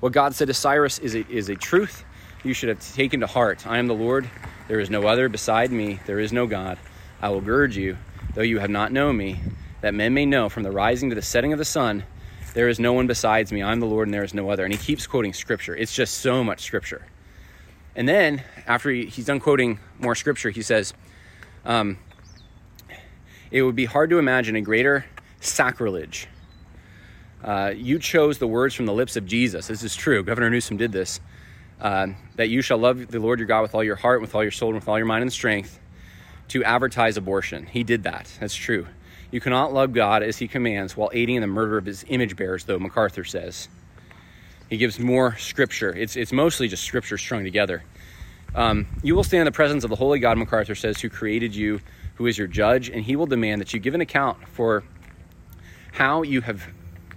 What 0.00 0.12
God 0.12 0.34
said 0.34 0.48
to 0.48 0.54
Cyrus 0.54 0.98
is 0.98 1.14
a, 1.14 1.26
is 1.28 1.48
a 1.48 1.54
truth 1.54 2.04
you 2.44 2.54
should 2.54 2.68
have 2.68 2.94
taken 2.94 3.20
to 3.20 3.26
heart. 3.26 3.66
I 3.66 3.78
am 3.78 3.86
the 3.86 3.94
Lord, 3.94 4.28
there 4.68 4.80
is 4.80 4.90
no 4.90 5.06
other 5.06 5.28
beside 5.28 5.72
me, 5.72 6.00
there 6.06 6.20
is 6.20 6.32
no 6.32 6.46
God. 6.46 6.78
I 7.20 7.30
will 7.30 7.40
gird 7.40 7.74
you, 7.74 7.96
though 8.34 8.42
you 8.42 8.58
have 8.58 8.70
not 8.70 8.92
known 8.92 9.16
me 9.16 9.40
that 9.80 9.94
men 9.94 10.14
may 10.14 10.26
know 10.26 10.48
from 10.48 10.62
the 10.62 10.70
rising 10.70 11.10
to 11.10 11.14
the 11.14 11.22
setting 11.22 11.52
of 11.52 11.58
the 11.58 11.64
sun, 11.64 12.04
there 12.54 12.68
is 12.68 12.80
no 12.80 12.92
one 12.92 13.06
besides 13.06 13.52
me. 13.52 13.62
I'm 13.62 13.80
the 13.80 13.86
Lord 13.86 14.08
and 14.08 14.14
there 14.14 14.24
is 14.24 14.34
no 14.34 14.50
other. 14.50 14.64
And 14.64 14.72
he 14.72 14.78
keeps 14.78 15.06
quoting 15.06 15.32
scripture. 15.32 15.76
It's 15.76 15.94
just 15.94 16.18
so 16.18 16.42
much 16.42 16.62
scripture. 16.62 17.06
And 17.94 18.08
then, 18.08 18.42
after 18.66 18.90
he, 18.90 19.06
he's 19.06 19.26
done 19.26 19.40
quoting 19.40 19.78
more 19.98 20.14
scripture, 20.14 20.50
he 20.50 20.62
says, 20.62 20.94
um, 21.64 21.98
It 23.50 23.62
would 23.62 23.76
be 23.76 23.84
hard 23.84 24.10
to 24.10 24.18
imagine 24.18 24.56
a 24.56 24.60
greater 24.60 25.04
sacrilege. 25.40 26.28
Uh, 27.42 27.72
you 27.76 27.98
chose 27.98 28.38
the 28.38 28.46
words 28.46 28.74
from 28.74 28.86
the 28.86 28.92
lips 28.92 29.16
of 29.16 29.26
Jesus. 29.26 29.68
This 29.68 29.82
is 29.82 29.94
true. 29.94 30.22
Governor 30.22 30.50
Newsom 30.50 30.76
did 30.76 30.92
this. 30.92 31.20
Uh, 31.80 32.08
that 32.36 32.48
you 32.48 32.60
shall 32.60 32.78
love 32.78 33.06
the 33.08 33.20
Lord 33.20 33.38
your 33.38 33.46
God 33.46 33.62
with 33.62 33.74
all 33.74 33.84
your 33.84 33.96
heart, 33.96 34.20
with 34.20 34.34
all 34.34 34.42
your 34.42 34.50
soul, 34.50 34.70
and 34.70 34.76
with 34.76 34.88
all 34.88 34.98
your 34.98 35.06
mind 35.06 35.22
and 35.22 35.32
strength, 35.32 35.78
to 36.48 36.64
advertise 36.64 37.16
abortion. 37.16 37.66
He 37.66 37.84
did 37.84 38.02
that. 38.02 38.30
That's 38.40 38.54
true. 38.54 38.86
You 39.30 39.40
cannot 39.40 39.72
love 39.72 39.92
God 39.92 40.22
as 40.22 40.38
he 40.38 40.48
commands 40.48 40.96
while 40.96 41.10
aiding 41.12 41.36
in 41.36 41.40
the 41.42 41.46
murder 41.46 41.78
of 41.78 41.84
his 41.84 42.04
image 42.08 42.34
bearers, 42.36 42.64
though 42.64 42.78
MacArthur 42.78 43.24
says. 43.24 43.68
He 44.70 44.76
gives 44.76 44.98
more 44.98 45.36
scripture. 45.36 45.94
It's, 45.94 46.16
it's 46.16 46.32
mostly 46.32 46.68
just 46.68 46.84
scripture 46.84 47.18
strung 47.18 47.44
together. 47.44 47.84
Um, 48.54 48.86
you 49.02 49.14
will 49.14 49.24
stand 49.24 49.42
in 49.42 49.44
the 49.44 49.52
presence 49.52 49.84
of 49.84 49.90
the 49.90 49.96
holy 49.96 50.18
God, 50.18 50.38
MacArthur 50.38 50.74
says, 50.74 51.00
who 51.00 51.10
created 51.10 51.54
you, 51.54 51.80
who 52.14 52.26
is 52.26 52.36
your 52.36 52.48
judge, 52.48 52.88
and 52.88 53.04
he 53.04 53.16
will 53.16 53.26
demand 53.26 53.60
that 53.60 53.72
you 53.72 53.80
give 53.80 53.94
an 53.94 54.00
account 54.00 54.48
for 54.48 54.82
how 55.92 56.22
you 56.22 56.40
have 56.40 56.66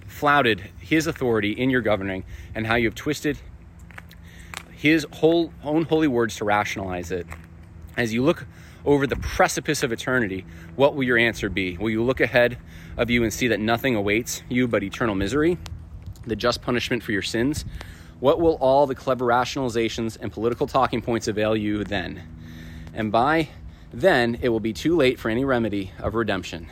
flouted 0.08 0.62
his 0.80 1.08
authority 1.08 1.52
in 1.52 1.70
your 1.70 1.82
governing 1.82 2.24
and 2.54 2.68
how 2.68 2.76
you 2.76 2.88
have 2.88 2.96
twisted 2.96 3.38
his 4.82 5.06
whole, 5.14 5.54
own 5.64 5.86
holy 5.86 6.08
words 6.08 6.38
to 6.38 6.44
rationalize 6.44 7.12
it. 7.12 7.28
As 7.96 8.12
you 8.12 8.24
look 8.24 8.48
over 8.84 9.06
the 9.06 9.16
precipice 9.16 9.84
of 9.84 9.92
eternity, 9.92 10.44
what 10.76 10.96
will 10.96 11.04
your 11.04 11.20
answer 11.20 11.50
be? 11.50 11.78
Will 11.78 11.92
you 11.92 12.02
look 12.02 12.20
ahead 12.20 12.58
of 12.98 13.12
you 13.12 13.22
and 13.22 13.32
see 13.32 13.50
that 13.50 13.60
nothing 13.60 13.96
awaits 13.96 14.42
you 14.50 14.68
but 14.68 14.82
eternal 14.82 15.14
misery, 15.14 15.60
the 16.26 16.36
just 16.36 16.64
punishment 16.64 17.04
for 17.04 17.12
your 17.12 17.22
sins? 17.22 17.64
What 18.20 18.42
will 18.42 18.56
all 18.56 18.88
the 18.88 18.96
clever 18.96 19.24
rationalizations 19.24 20.18
and 20.20 20.32
political 20.32 20.66
talking 20.66 21.04
points 21.04 21.28
avail 21.28 21.56
you 21.56 21.84
then? 21.84 22.20
And 22.96 23.12
by 23.12 23.50
then, 23.94 24.40
it 24.42 24.50
will 24.50 24.60
be 24.60 24.74
too 24.74 24.96
late 24.96 25.20
for 25.20 25.30
any 25.30 25.46
remedy 25.46 25.92
of 26.00 26.16
redemption. 26.16 26.72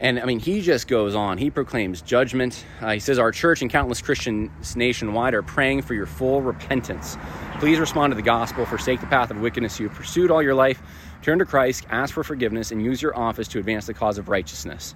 And 0.00 0.18
I 0.18 0.24
mean, 0.24 0.38
he 0.38 0.62
just 0.62 0.88
goes 0.88 1.14
on. 1.14 1.36
He 1.36 1.50
proclaims 1.50 2.00
judgment. 2.00 2.64
Uh, 2.80 2.92
he 2.92 3.00
says, 3.00 3.18
Our 3.18 3.30
church 3.30 3.60
and 3.60 3.70
countless 3.70 4.00
Christians 4.00 4.74
nationwide 4.74 5.34
are 5.34 5.42
praying 5.42 5.82
for 5.82 5.92
your 5.92 6.06
full 6.06 6.40
repentance. 6.40 7.18
Please 7.58 7.78
respond 7.78 8.10
to 8.12 8.14
the 8.14 8.22
gospel, 8.22 8.64
forsake 8.64 9.00
the 9.00 9.06
path 9.06 9.30
of 9.30 9.40
wickedness 9.42 9.78
you 9.78 9.88
have 9.88 9.96
pursued 9.96 10.30
all 10.30 10.42
your 10.42 10.54
life, 10.54 10.82
turn 11.20 11.38
to 11.38 11.44
Christ, 11.44 11.86
ask 11.90 12.14
for 12.14 12.24
forgiveness, 12.24 12.70
and 12.70 12.82
use 12.82 13.02
your 13.02 13.14
office 13.14 13.46
to 13.48 13.58
advance 13.58 13.86
the 13.86 13.92
cause 13.92 14.16
of 14.16 14.30
righteousness. 14.30 14.94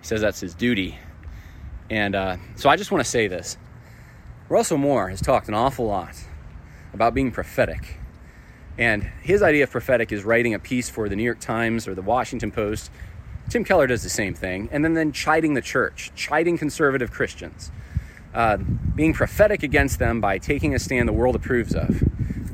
He 0.00 0.06
says 0.06 0.20
that's 0.20 0.38
his 0.38 0.54
duty. 0.54 0.96
And 1.90 2.14
uh, 2.14 2.36
so 2.54 2.68
I 2.68 2.76
just 2.76 2.92
want 2.92 3.04
to 3.04 3.10
say 3.10 3.26
this 3.26 3.58
Russell 4.48 4.78
Moore 4.78 5.08
has 5.08 5.20
talked 5.20 5.48
an 5.48 5.54
awful 5.54 5.86
lot 5.86 6.14
about 6.94 7.14
being 7.14 7.32
prophetic. 7.32 7.96
And 8.78 9.02
his 9.22 9.42
idea 9.42 9.64
of 9.64 9.70
prophetic 9.70 10.12
is 10.12 10.22
writing 10.22 10.54
a 10.54 10.60
piece 10.60 10.88
for 10.88 11.08
the 11.08 11.16
New 11.16 11.24
York 11.24 11.40
Times 11.40 11.88
or 11.88 11.96
the 11.96 12.02
Washington 12.02 12.52
Post 12.52 12.92
Tim 13.50 13.64
Keller 13.64 13.88
does 13.88 14.04
the 14.04 14.08
same 14.08 14.32
thing, 14.32 14.68
and 14.70 14.84
then 14.84 14.94
then 14.94 15.10
chiding 15.10 15.54
the 15.54 15.60
church, 15.60 16.12
chiding 16.14 16.56
conservative 16.56 17.10
Christians, 17.10 17.72
uh, 18.32 18.56
being 18.56 19.12
prophetic 19.12 19.64
against 19.64 19.98
them 19.98 20.20
by 20.20 20.38
taking 20.38 20.72
a 20.72 20.78
stand 20.78 21.08
the 21.08 21.12
world 21.12 21.34
approves 21.34 21.74
of. 21.74 22.00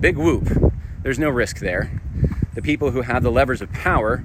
Big 0.00 0.16
whoop. 0.16 0.72
There's 1.02 1.18
no 1.18 1.28
risk 1.28 1.59
there. 1.59 2.00
The 2.54 2.62
people 2.62 2.92
who 2.92 3.02
have 3.02 3.22
the 3.22 3.30
levers 3.30 3.61
of 3.61 3.70
power 3.72 4.24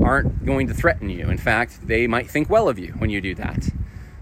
aren't 0.00 0.46
going 0.46 0.68
to 0.68 0.74
threaten 0.74 1.10
you. 1.10 1.28
In 1.28 1.36
fact, 1.36 1.80
they 1.86 2.06
might 2.06 2.30
think 2.30 2.48
well 2.48 2.68
of 2.68 2.78
you 2.78 2.92
when 2.98 3.10
you 3.10 3.20
do 3.20 3.34
that. 3.34 3.68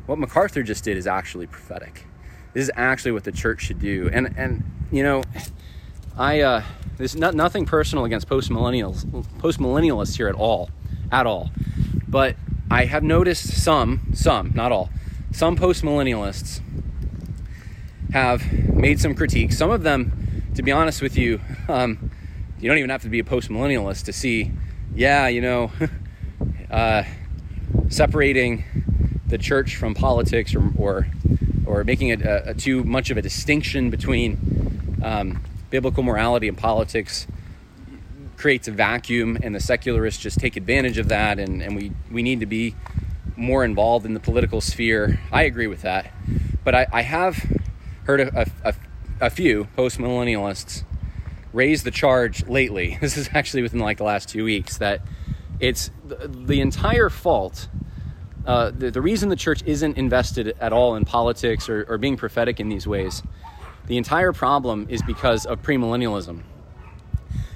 What 0.06 0.18
MacArthur 0.18 0.62
just 0.62 0.84
did 0.84 0.96
is 0.96 1.06
actually 1.06 1.46
prophetic. 1.46 2.06
This 2.54 2.64
is 2.64 2.70
actually 2.74 3.12
what 3.12 3.24
the 3.24 3.32
church 3.32 3.60
should 3.62 3.80
do. 3.80 4.08
And 4.10 4.34
and 4.38 4.64
you 4.90 5.02
know, 5.02 5.22
I 6.16 6.40
uh, 6.40 6.62
there's 6.96 7.16
not, 7.16 7.34
nothing 7.34 7.66
personal 7.66 8.06
against 8.06 8.28
post 8.28 8.50
millennials, 8.50 9.04
post 9.38 9.58
millennialists 9.58 10.16
here 10.16 10.28
at 10.28 10.34
all, 10.34 10.70
at 11.12 11.26
all. 11.26 11.50
But 12.08 12.36
I 12.70 12.86
have 12.86 13.04
noticed 13.04 13.62
some, 13.62 14.00
some, 14.14 14.52
not 14.54 14.72
all, 14.72 14.90
some 15.30 15.56
post 15.56 15.82
millennialists 15.82 16.60
have 18.12 18.50
made 18.52 18.98
some 18.98 19.14
critiques. 19.14 19.56
Some 19.56 19.70
of 19.70 19.82
them, 19.82 20.50
to 20.54 20.62
be 20.62 20.72
honest 20.72 21.00
with 21.02 21.16
you, 21.16 21.40
um, 21.68 22.10
you 22.58 22.68
don't 22.68 22.78
even 22.78 22.90
have 22.90 23.02
to 23.02 23.08
be 23.08 23.18
a 23.18 23.24
post 23.24 23.50
millennialist 23.50 24.04
to 24.06 24.12
see, 24.12 24.50
yeah, 24.94 25.28
you 25.28 25.40
know, 25.40 25.70
uh, 26.70 27.04
separating 27.88 28.64
the 29.26 29.38
church 29.38 29.76
from 29.76 29.94
politics 29.94 30.54
or, 30.54 30.70
or, 30.76 31.06
or 31.66 31.84
making 31.84 32.08
it 32.08 32.22
a, 32.22 32.50
a 32.50 32.54
too 32.54 32.84
much 32.84 33.10
of 33.10 33.16
a 33.16 33.22
distinction 33.22 33.90
between 33.90 35.00
um, 35.02 35.42
biblical 35.70 36.02
morality 36.02 36.48
and 36.48 36.56
politics 36.56 37.26
creates 38.42 38.66
a 38.66 38.72
vacuum 38.72 39.38
and 39.40 39.54
the 39.54 39.60
secularists 39.60 40.20
just 40.20 40.40
take 40.40 40.56
advantage 40.56 40.98
of 40.98 41.06
that 41.06 41.38
and, 41.38 41.62
and 41.62 41.76
we, 41.76 41.92
we 42.10 42.24
need 42.24 42.40
to 42.40 42.46
be 42.46 42.74
more 43.36 43.64
involved 43.64 44.04
in 44.04 44.14
the 44.14 44.20
political 44.20 44.60
sphere. 44.60 45.20
I 45.30 45.44
agree 45.44 45.68
with 45.68 45.82
that. 45.82 46.12
But 46.64 46.74
I, 46.74 46.86
I 46.92 47.02
have 47.02 47.36
heard 48.02 48.20
a, 48.20 48.50
a, 48.64 48.74
a 49.20 49.30
few 49.30 49.68
post 49.76 49.98
millennialists 49.98 50.82
raise 51.52 51.84
the 51.84 51.92
charge 51.92 52.44
lately. 52.48 52.98
This 53.00 53.16
is 53.16 53.30
actually 53.32 53.62
within 53.62 53.78
like 53.78 53.98
the 53.98 54.04
last 54.04 54.28
two 54.28 54.42
weeks 54.42 54.78
that 54.78 55.02
it's 55.60 55.92
the, 56.04 56.26
the 56.26 56.60
entire 56.60 57.10
fault. 57.10 57.68
Uh, 58.44 58.72
the, 58.76 58.90
the, 58.90 59.00
reason 59.00 59.28
the 59.28 59.36
church 59.36 59.62
isn't 59.66 59.96
invested 59.96 60.56
at 60.58 60.72
all 60.72 60.96
in 60.96 61.04
politics 61.04 61.68
or, 61.68 61.86
or 61.88 61.96
being 61.96 62.16
prophetic 62.16 62.58
in 62.58 62.68
these 62.68 62.88
ways, 62.88 63.22
the 63.86 63.96
entire 63.96 64.32
problem 64.32 64.88
is 64.90 65.00
because 65.02 65.46
of 65.46 65.62
premillennialism. 65.62 66.42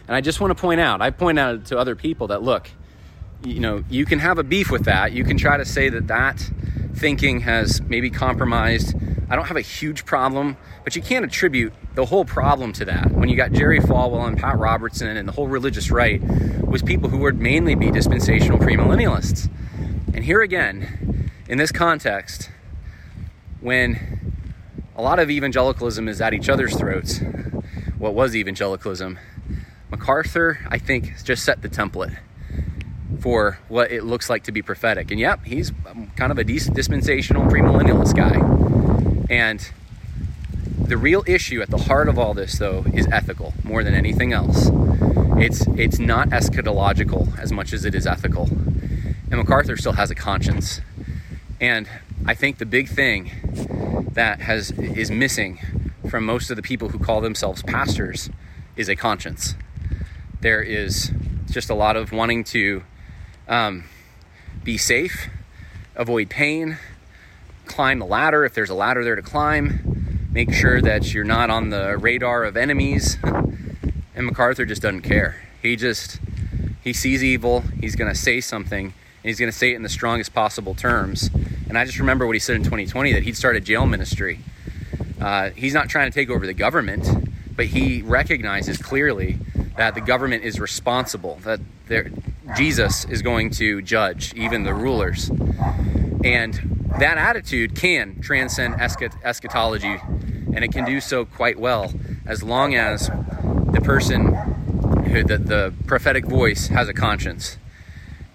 And 0.06 0.14
I 0.14 0.20
just 0.20 0.40
want 0.40 0.56
to 0.56 0.60
point 0.60 0.80
out, 0.80 1.02
I 1.02 1.10
point 1.10 1.38
out 1.38 1.66
to 1.66 1.78
other 1.78 1.96
people 1.96 2.28
that 2.28 2.42
look, 2.42 2.70
you 3.44 3.60
know, 3.60 3.84
you 3.90 4.04
can 4.04 4.18
have 4.18 4.38
a 4.38 4.44
beef 4.44 4.70
with 4.70 4.84
that. 4.84 5.12
You 5.12 5.24
can 5.24 5.36
try 5.36 5.56
to 5.56 5.64
say 5.64 5.88
that 5.88 6.06
that 6.06 6.50
thinking 6.94 7.40
has 7.40 7.82
maybe 7.82 8.10
compromised. 8.10 8.94
I 9.28 9.36
don't 9.36 9.46
have 9.46 9.56
a 9.56 9.62
huge 9.62 10.04
problem, 10.04 10.56
but 10.84 10.96
you 10.96 11.02
can't 11.02 11.24
attribute 11.24 11.72
the 11.94 12.06
whole 12.06 12.24
problem 12.24 12.72
to 12.74 12.84
that. 12.86 13.10
When 13.12 13.28
you 13.28 13.36
got 13.36 13.52
Jerry 13.52 13.80
Falwell 13.80 14.26
and 14.26 14.38
Pat 14.38 14.58
Robertson 14.58 15.16
and 15.16 15.28
the 15.28 15.32
whole 15.32 15.48
religious 15.48 15.90
right 15.90 16.22
was 16.62 16.82
people 16.82 17.08
who 17.08 17.18
would 17.18 17.40
mainly 17.40 17.74
be 17.74 17.90
dispensational 17.90 18.58
premillennialists. 18.58 19.50
And 20.14 20.24
here 20.24 20.42
again, 20.42 21.30
in 21.48 21.58
this 21.58 21.72
context, 21.72 22.50
when 23.60 24.42
a 24.94 25.02
lot 25.02 25.18
of 25.18 25.30
evangelicalism 25.30 26.08
is 26.08 26.20
at 26.20 26.32
each 26.32 26.48
other's 26.48 26.76
throats, 26.76 27.20
what 27.98 28.14
was 28.14 28.36
evangelicalism? 28.36 29.18
MacArthur, 29.90 30.58
I 30.68 30.78
think, 30.78 31.22
just 31.22 31.44
set 31.44 31.62
the 31.62 31.68
template 31.68 32.16
for 33.20 33.58
what 33.68 33.90
it 33.92 34.04
looks 34.04 34.28
like 34.28 34.44
to 34.44 34.52
be 34.52 34.62
prophetic. 34.62 35.10
And 35.10 35.20
yep, 35.20 35.44
he's 35.44 35.70
um, 35.86 36.10
kind 36.16 36.32
of 36.32 36.38
a 36.38 36.44
dispensational 36.44 37.44
premillennialist 37.44 38.16
guy. 38.16 39.34
And 39.34 39.68
the 40.78 40.96
real 40.96 41.24
issue 41.26 41.62
at 41.62 41.70
the 41.70 41.78
heart 41.78 42.08
of 42.08 42.18
all 42.18 42.34
this, 42.34 42.58
though, 42.58 42.84
is 42.92 43.06
ethical 43.12 43.54
more 43.64 43.84
than 43.84 43.94
anything 43.94 44.32
else. 44.32 44.70
It's 45.38 45.66
it's 45.76 45.98
not 45.98 46.30
eschatological 46.30 47.38
as 47.38 47.52
much 47.52 47.72
as 47.72 47.84
it 47.84 47.94
is 47.94 48.06
ethical. 48.06 48.44
And 48.44 49.36
MacArthur 49.36 49.76
still 49.76 49.92
has 49.92 50.10
a 50.10 50.14
conscience. 50.14 50.80
And 51.60 51.88
I 52.26 52.34
think 52.34 52.58
the 52.58 52.66
big 52.66 52.88
thing 52.88 53.30
that 54.12 54.40
has 54.40 54.72
is 54.72 55.10
missing 55.10 55.60
from 56.08 56.24
most 56.24 56.50
of 56.50 56.56
the 56.56 56.62
people 56.62 56.88
who 56.88 56.98
call 56.98 57.20
themselves 57.20 57.62
pastors 57.62 58.30
is 58.76 58.88
a 58.88 58.96
conscience 58.96 59.54
there 60.46 60.62
is 60.62 61.10
just 61.50 61.70
a 61.70 61.74
lot 61.74 61.96
of 61.96 62.12
wanting 62.12 62.44
to 62.44 62.80
um, 63.48 63.82
be 64.62 64.78
safe, 64.78 65.28
avoid 65.96 66.30
pain, 66.30 66.78
climb 67.64 67.98
the 67.98 68.06
ladder 68.06 68.44
if 68.44 68.54
there's 68.54 68.70
a 68.70 68.74
ladder 68.74 69.02
there 69.02 69.16
to 69.16 69.22
climb, 69.22 70.28
make 70.30 70.52
sure 70.52 70.80
that 70.80 71.12
you're 71.12 71.24
not 71.24 71.50
on 71.50 71.70
the 71.70 71.98
radar 71.98 72.44
of 72.44 72.56
enemies. 72.56 73.18
And 73.24 74.24
MacArthur 74.24 74.64
just 74.64 74.82
doesn't 74.82 75.02
care. 75.02 75.42
He 75.60 75.74
just 75.74 76.20
he 76.84 76.92
sees 76.92 77.24
evil, 77.24 77.62
he's 77.80 77.96
going 77.96 78.12
to 78.12 78.16
say 78.16 78.40
something, 78.40 78.84
and 78.86 78.94
he's 79.24 79.40
going 79.40 79.50
to 79.50 79.58
say 79.58 79.72
it 79.72 79.74
in 79.74 79.82
the 79.82 79.88
strongest 79.88 80.32
possible 80.32 80.76
terms. 80.76 81.28
And 81.68 81.76
I 81.76 81.84
just 81.84 81.98
remember 81.98 82.24
what 82.24 82.36
he 82.36 82.38
said 82.38 82.54
in 82.54 82.62
2020 82.62 83.14
that 83.14 83.24
he'd 83.24 83.36
start 83.36 83.56
a 83.56 83.60
jail 83.60 83.84
ministry. 83.84 84.38
Uh, 85.20 85.50
he's 85.50 85.74
not 85.74 85.88
trying 85.88 86.08
to 86.08 86.14
take 86.14 86.30
over 86.30 86.46
the 86.46 86.54
government, 86.54 87.08
but 87.56 87.66
he 87.66 88.00
recognizes 88.02 88.78
clearly 88.78 89.40
that 89.76 89.94
the 89.94 90.00
government 90.00 90.44
is 90.44 90.58
responsible, 90.58 91.38
that 91.44 91.60
Jesus 92.56 93.04
is 93.04 93.22
going 93.22 93.50
to 93.50 93.82
judge 93.82 94.34
even 94.34 94.62
the 94.64 94.74
rulers. 94.74 95.30
And 96.24 96.86
that 96.98 97.18
attitude 97.18 97.74
can 97.74 98.20
transcend 98.20 98.80
eschatology, 98.80 100.00
and 100.54 100.64
it 100.64 100.72
can 100.72 100.84
do 100.84 101.00
so 101.00 101.24
quite 101.24 101.58
well 101.58 101.92
as 102.24 102.42
long 102.42 102.74
as 102.74 103.08
the 103.08 103.80
person, 103.84 104.34
who, 105.04 105.22
the, 105.22 105.38
the 105.38 105.74
prophetic 105.86 106.24
voice, 106.24 106.68
has 106.68 106.88
a 106.88 106.94
conscience 106.94 107.58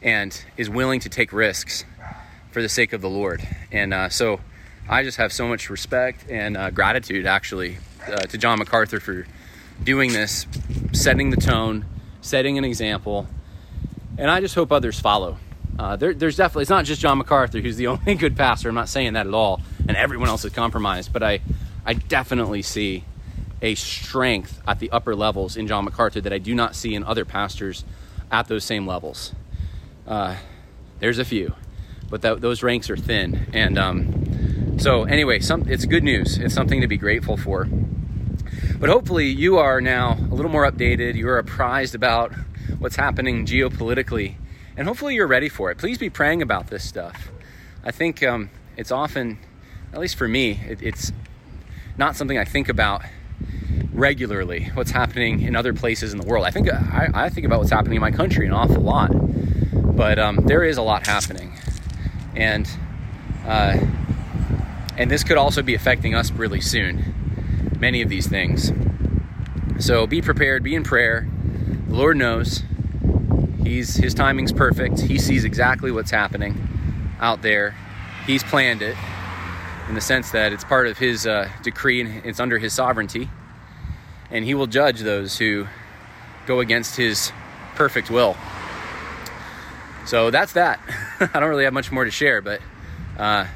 and 0.02 0.46
is 0.58 0.70
willing 0.70 1.00
to 1.00 1.10
take 1.10 1.34
risks 1.34 1.86
for 2.52 2.62
the 2.62 2.70
sake 2.70 2.94
of 2.94 3.02
the 3.02 3.10
Lord. 3.10 3.48
And 3.72 3.94
uh, 3.94 4.10
so 4.10 4.40
I 4.88 5.04
just 5.04 5.18
have 5.18 5.34
so 5.34 5.48
much 5.48 5.70
respect 5.70 6.30
and 6.30 6.56
uh, 6.56 6.70
gratitude, 6.70 7.26
actually, 7.26 7.78
uh, 8.08 8.18
to 8.18 8.38
John 8.38 8.60
MacArthur 8.60 9.00
for 9.00 9.26
doing 9.84 10.14
this, 10.14 10.46
setting 10.94 11.30
the 11.30 11.38
tone, 11.38 11.86
setting 12.22 12.58
an 12.58 12.66
example, 12.66 13.28
and 14.18 14.30
I 14.30 14.40
just 14.40 14.56
hope 14.56 14.72
others 14.72 15.00
follow. 15.00 15.38
Uh, 15.80 15.96
there, 15.96 16.14
there's 16.14 16.36
definitely, 16.36 16.64
it's 16.64 16.70
not 16.70 16.86
just 16.86 17.02
John 17.02 17.18
MacArthur 17.18 17.60
who's 17.60 17.78
the 17.78 17.88
only 17.88 18.16
good 18.16 18.36
pastor. 18.36 18.70
I'm 18.70 18.76
not 18.76 18.90
saying 18.90 19.14
that 19.14 19.28
at 19.28 19.34
all, 19.34 19.62
and 19.88 19.98
everyone 19.98 20.30
else 20.30 20.46
is 20.46 20.54
compromised, 20.54 21.12
but 21.12 21.24
I, 21.24 21.42
I 21.86 21.94
definitely 21.94 22.62
see 22.62 23.04
a 23.62 23.76
strength 23.76 24.62
at 24.68 24.80
the 24.80 24.90
upper 24.92 25.16
levels 25.16 25.56
in 25.56 25.68
John 25.68 25.86
MacArthur 25.86 26.22
that 26.22 26.34
I 26.34 26.40
do 26.40 26.56
not 26.56 26.76
see 26.76 26.96
in 26.96 27.04
other 27.04 27.26
pastors 27.26 27.84
at 28.32 28.48
those 28.48 28.64
same 28.64 28.88
levels. 28.88 29.34
Uh, 30.08 30.38
there's 31.00 31.20
a 31.20 31.26
few, 31.26 31.54
but 32.10 32.22
those 32.22 32.64
ranks 32.64 32.90
are 32.90 32.98
thin. 32.98 33.48
And 33.54 33.78
um, 33.78 34.80
so, 34.80 35.04
anyway, 35.04 35.40
some, 35.40 35.68
it's 35.70 35.86
good 35.86 36.04
news. 36.04 36.38
It's 36.38 36.54
something 36.54 36.82
to 36.82 36.88
be 36.88 36.98
grateful 36.98 37.38
for. 37.38 37.68
But 38.82 38.89
hopefully, 38.89 39.28
you 39.28 39.60
are 39.60 39.80
now 39.80 40.13
a 40.13 40.34
little 40.34 40.50
more 40.50 40.70
updated. 40.70 41.13
You 41.13 41.30
are 41.30 41.38
apprised 41.38 41.94
about 41.94 42.34
what's 42.80 42.96
happening 42.96 43.46
geopolitically, 43.46 44.38
and 44.76 44.88
hopefully, 44.88 45.13
you're 45.13 45.28
ready 45.28 45.50
for 45.50 45.70
it. 45.70 45.78
Please 45.78 46.00
be 46.00 46.10
praying 46.10 46.41
about 46.41 46.65
this 46.72 46.84
stuff. 46.84 47.30
I 47.84 47.91
think 47.91 48.24
um, 48.24 48.50
it's 48.76 48.91
often, 48.91 49.38
at 49.94 50.00
least 50.00 50.15
for 50.15 50.28
me, 50.28 50.60
it, 50.67 50.82
it's 50.82 51.12
not 51.96 52.15
something 52.15 52.39
I 52.39 52.44
think 52.44 52.70
about 52.70 53.04
regularly 53.94 54.72
what's 54.74 54.89
happening 54.89 55.41
in 55.41 55.56
other 55.56 55.76
places 55.76 56.12
in 56.12 56.17
the 56.17 56.26
world. 56.26 56.48
I 56.48 56.50
think 56.50 56.67
I, 56.74 57.08
I 57.13 57.30
think 57.30 57.46
about 57.46 57.60
what's 57.60 57.70
happening 57.70 57.98
in 57.98 58.02
my 58.02 58.10
country 58.10 58.48
an 58.48 58.54
awful 58.54 58.82
lot, 58.82 59.12
but 59.96 60.17
um, 60.17 60.38
there 60.38 60.63
is 60.63 60.78
a 60.78 60.82
lot 60.82 61.06
happening, 61.06 61.54
and 62.36 62.67
uh, 63.46 63.78
and 64.98 65.12
this 65.12 65.24
could 65.24 65.38
also 65.38 65.62
be 65.62 65.76
affecting 65.76 66.15
us 66.15 66.32
really 66.32 66.62
soon. 66.62 67.21
Many 67.82 68.04
of 68.04 68.10
these 68.10 68.28
things. 68.28 68.72
So 69.80 70.06
be 70.06 70.22
prepared. 70.22 70.62
Be 70.62 70.76
in 70.76 70.84
prayer. 70.84 71.28
The 71.88 71.96
Lord 71.96 72.15
knows. 72.15 72.62
He's 73.63 73.96
his 73.96 74.13
timing's 74.13 74.54
perfect. 74.54 75.00
He 75.00 75.17
sees 75.17 75.46
exactly 75.46 75.91
what's 75.91 76.12
happening 76.12 76.56
out 77.20 77.41
there. 77.41 77.76
He's 78.28 78.44
planned 78.44 78.84
it 78.84 78.96
in 79.89 79.96
the 79.96 80.02
sense 80.02 80.30
that 80.30 80.54
it's 80.54 80.63
part 80.63 80.86
of 80.86 81.00
his 81.00 81.26
uh, 81.26 81.50
decree 81.63 82.02
and 82.02 82.24
it's 82.24 82.39
under 82.39 82.60
his 82.60 82.72
sovereignty. 82.72 83.32
And 84.30 84.46
he 84.46 84.54
will 84.54 84.67
judge 84.67 85.00
those 85.00 85.39
who 85.39 85.65
go 86.46 86.60
against 86.60 86.98
his 86.98 87.32
perfect 87.74 88.12
will. 88.12 88.38
So 90.06 90.30
that's 90.30 90.54
that. 90.54 90.80
I 91.20 91.39
don't 91.39 91.50
really 91.50 91.63
have 91.63 91.74
much 91.74 91.91
more 91.91 92.06
to 92.06 92.12
share, 92.12 92.44
but 92.44 92.62
uh, 93.17 93.48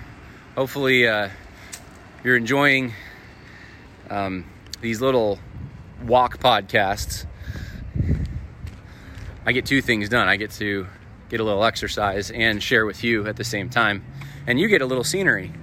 hopefully 0.56 1.08
uh, 1.08 1.30
you're 2.24 2.38
enjoying 2.38 2.92
um, 4.10 4.46
these 4.82 5.02
little 5.02 5.40
walk 6.06 6.38
podcasts 6.40 7.26
I 9.48 9.52
get 9.52 9.68
two 9.68 9.82
things 9.82 10.10
done. 10.10 10.28
I 10.28 10.38
get 10.38 10.50
to 10.52 10.88
get 11.30 11.40
a 11.40 11.44
little 11.44 11.64
exercise 11.64 12.32
and 12.32 12.62
share 12.64 12.84
with 12.86 13.04
you 13.04 13.28
at 13.28 13.36
the 13.36 13.44
same 13.44 13.70
time. 13.70 14.04
And 14.48 14.60
you 14.60 14.68
get 14.68 14.82
a 14.82 14.88
little 14.88 15.04
scenery 15.04 15.54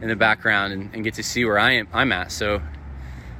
in 0.00 0.08
the 0.08 0.14
background 0.14 0.72
and, 0.72 0.90
and 0.94 1.02
get 1.02 1.14
to 1.14 1.24
see 1.24 1.44
where 1.44 1.58
I 1.58 1.72
am, 1.72 1.88
I'm 1.92 2.12
at. 2.12 2.30
So 2.30 2.62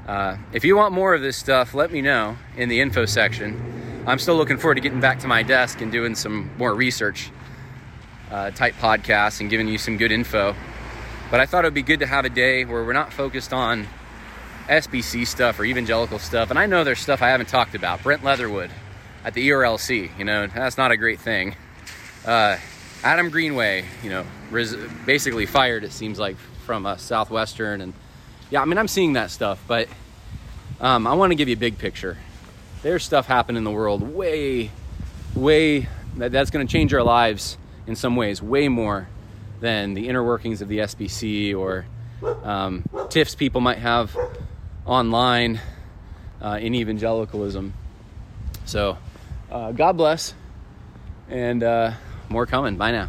uh, 0.08 0.38
if 0.52 0.64
you 0.64 0.74
want 0.74 0.92
more 0.92 1.14
of 1.14 1.22
this 1.22 1.36
stuff, 1.36 1.72
let 1.72 1.92
me 1.92 2.00
know 2.00 2.36
in 2.56 2.68
the 2.68 2.80
info 2.80 3.04
section. 3.04 4.04
I'm 4.04 4.18
still 4.18 4.34
looking 4.34 4.56
forward 4.56 4.74
to 4.74 4.80
getting 4.80 5.00
back 5.00 5.20
to 5.20 5.28
my 5.28 5.44
desk 5.44 5.80
and 5.80 5.92
doing 5.92 6.16
some 6.16 6.50
more 6.58 6.74
research 6.74 7.30
uh, 8.32 8.50
type 8.50 8.74
podcasts 8.80 9.40
and 9.40 9.48
giving 9.48 9.68
you 9.68 9.78
some 9.78 9.98
good 9.98 10.10
info. 10.10 10.56
But 11.30 11.38
I 11.38 11.46
thought 11.46 11.64
it 11.64 11.68
would 11.68 11.74
be 11.74 11.82
good 11.82 12.00
to 12.00 12.06
have 12.06 12.24
a 12.24 12.30
day 12.30 12.64
where 12.64 12.84
we're 12.84 12.92
not 12.92 13.12
focused 13.12 13.52
on 13.52 13.86
SBC 14.68 15.26
stuff 15.26 15.58
or 15.58 15.64
evangelical 15.64 16.18
stuff. 16.18 16.50
And 16.50 16.58
I 16.58 16.66
know 16.66 16.84
there's 16.84 17.00
stuff 17.00 17.22
I 17.22 17.28
haven't 17.28 17.48
talked 17.48 17.74
about. 17.74 18.02
Brent 18.02 18.24
Leatherwood, 18.24 18.70
at 19.24 19.34
the 19.34 19.48
ERLC. 19.48 20.16
You 20.18 20.24
know, 20.24 20.46
that's 20.46 20.76
not 20.76 20.90
a 20.90 20.96
great 20.96 21.20
thing. 21.20 21.56
Uh, 22.26 22.58
Adam 23.02 23.30
Greenway, 23.30 23.84
you 24.02 24.10
know, 24.10 24.24
res- 24.50 24.76
basically 25.06 25.46
fired, 25.46 25.84
it 25.84 25.92
seems 25.92 26.18
like, 26.18 26.36
from 26.64 26.86
uh, 26.86 26.96
Southwestern. 26.96 27.80
And 27.80 27.94
yeah, 28.50 28.62
I 28.62 28.64
mean, 28.64 28.78
I'm 28.78 28.88
seeing 28.88 29.14
that 29.14 29.30
stuff, 29.30 29.62
but 29.66 29.88
um, 30.80 31.06
I 31.06 31.14
want 31.14 31.30
to 31.30 31.34
give 31.34 31.48
you 31.48 31.54
a 31.54 31.58
big 31.58 31.78
picture. 31.78 32.16
There's 32.82 33.04
stuff 33.04 33.26
happening 33.26 33.58
in 33.58 33.64
the 33.64 33.70
world 33.70 34.02
way, 34.02 34.70
way, 35.34 35.88
that, 36.16 36.32
that's 36.32 36.50
going 36.50 36.66
to 36.66 36.70
change 36.70 36.92
our 36.94 37.02
lives 37.02 37.56
in 37.86 37.96
some 37.96 38.16
ways, 38.16 38.42
way 38.42 38.68
more 38.68 39.08
than 39.60 39.94
the 39.94 40.08
inner 40.08 40.22
workings 40.22 40.60
of 40.62 40.68
the 40.68 40.78
SBC 40.78 41.56
or 41.56 41.86
um, 42.44 42.84
tiffs 43.08 43.34
people 43.34 43.60
might 43.60 43.78
have 43.78 44.16
online 44.86 45.60
uh, 46.40 46.58
in 46.60 46.74
evangelicalism. 46.74 47.72
So, 48.64 48.98
uh, 49.50 49.72
God 49.72 49.96
bless, 49.96 50.34
and 51.28 51.62
uh, 51.62 51.92
more 52.28 52.46
coming. 52.46 52.76
Bye 52.76 52.92
now. 52.92 53.08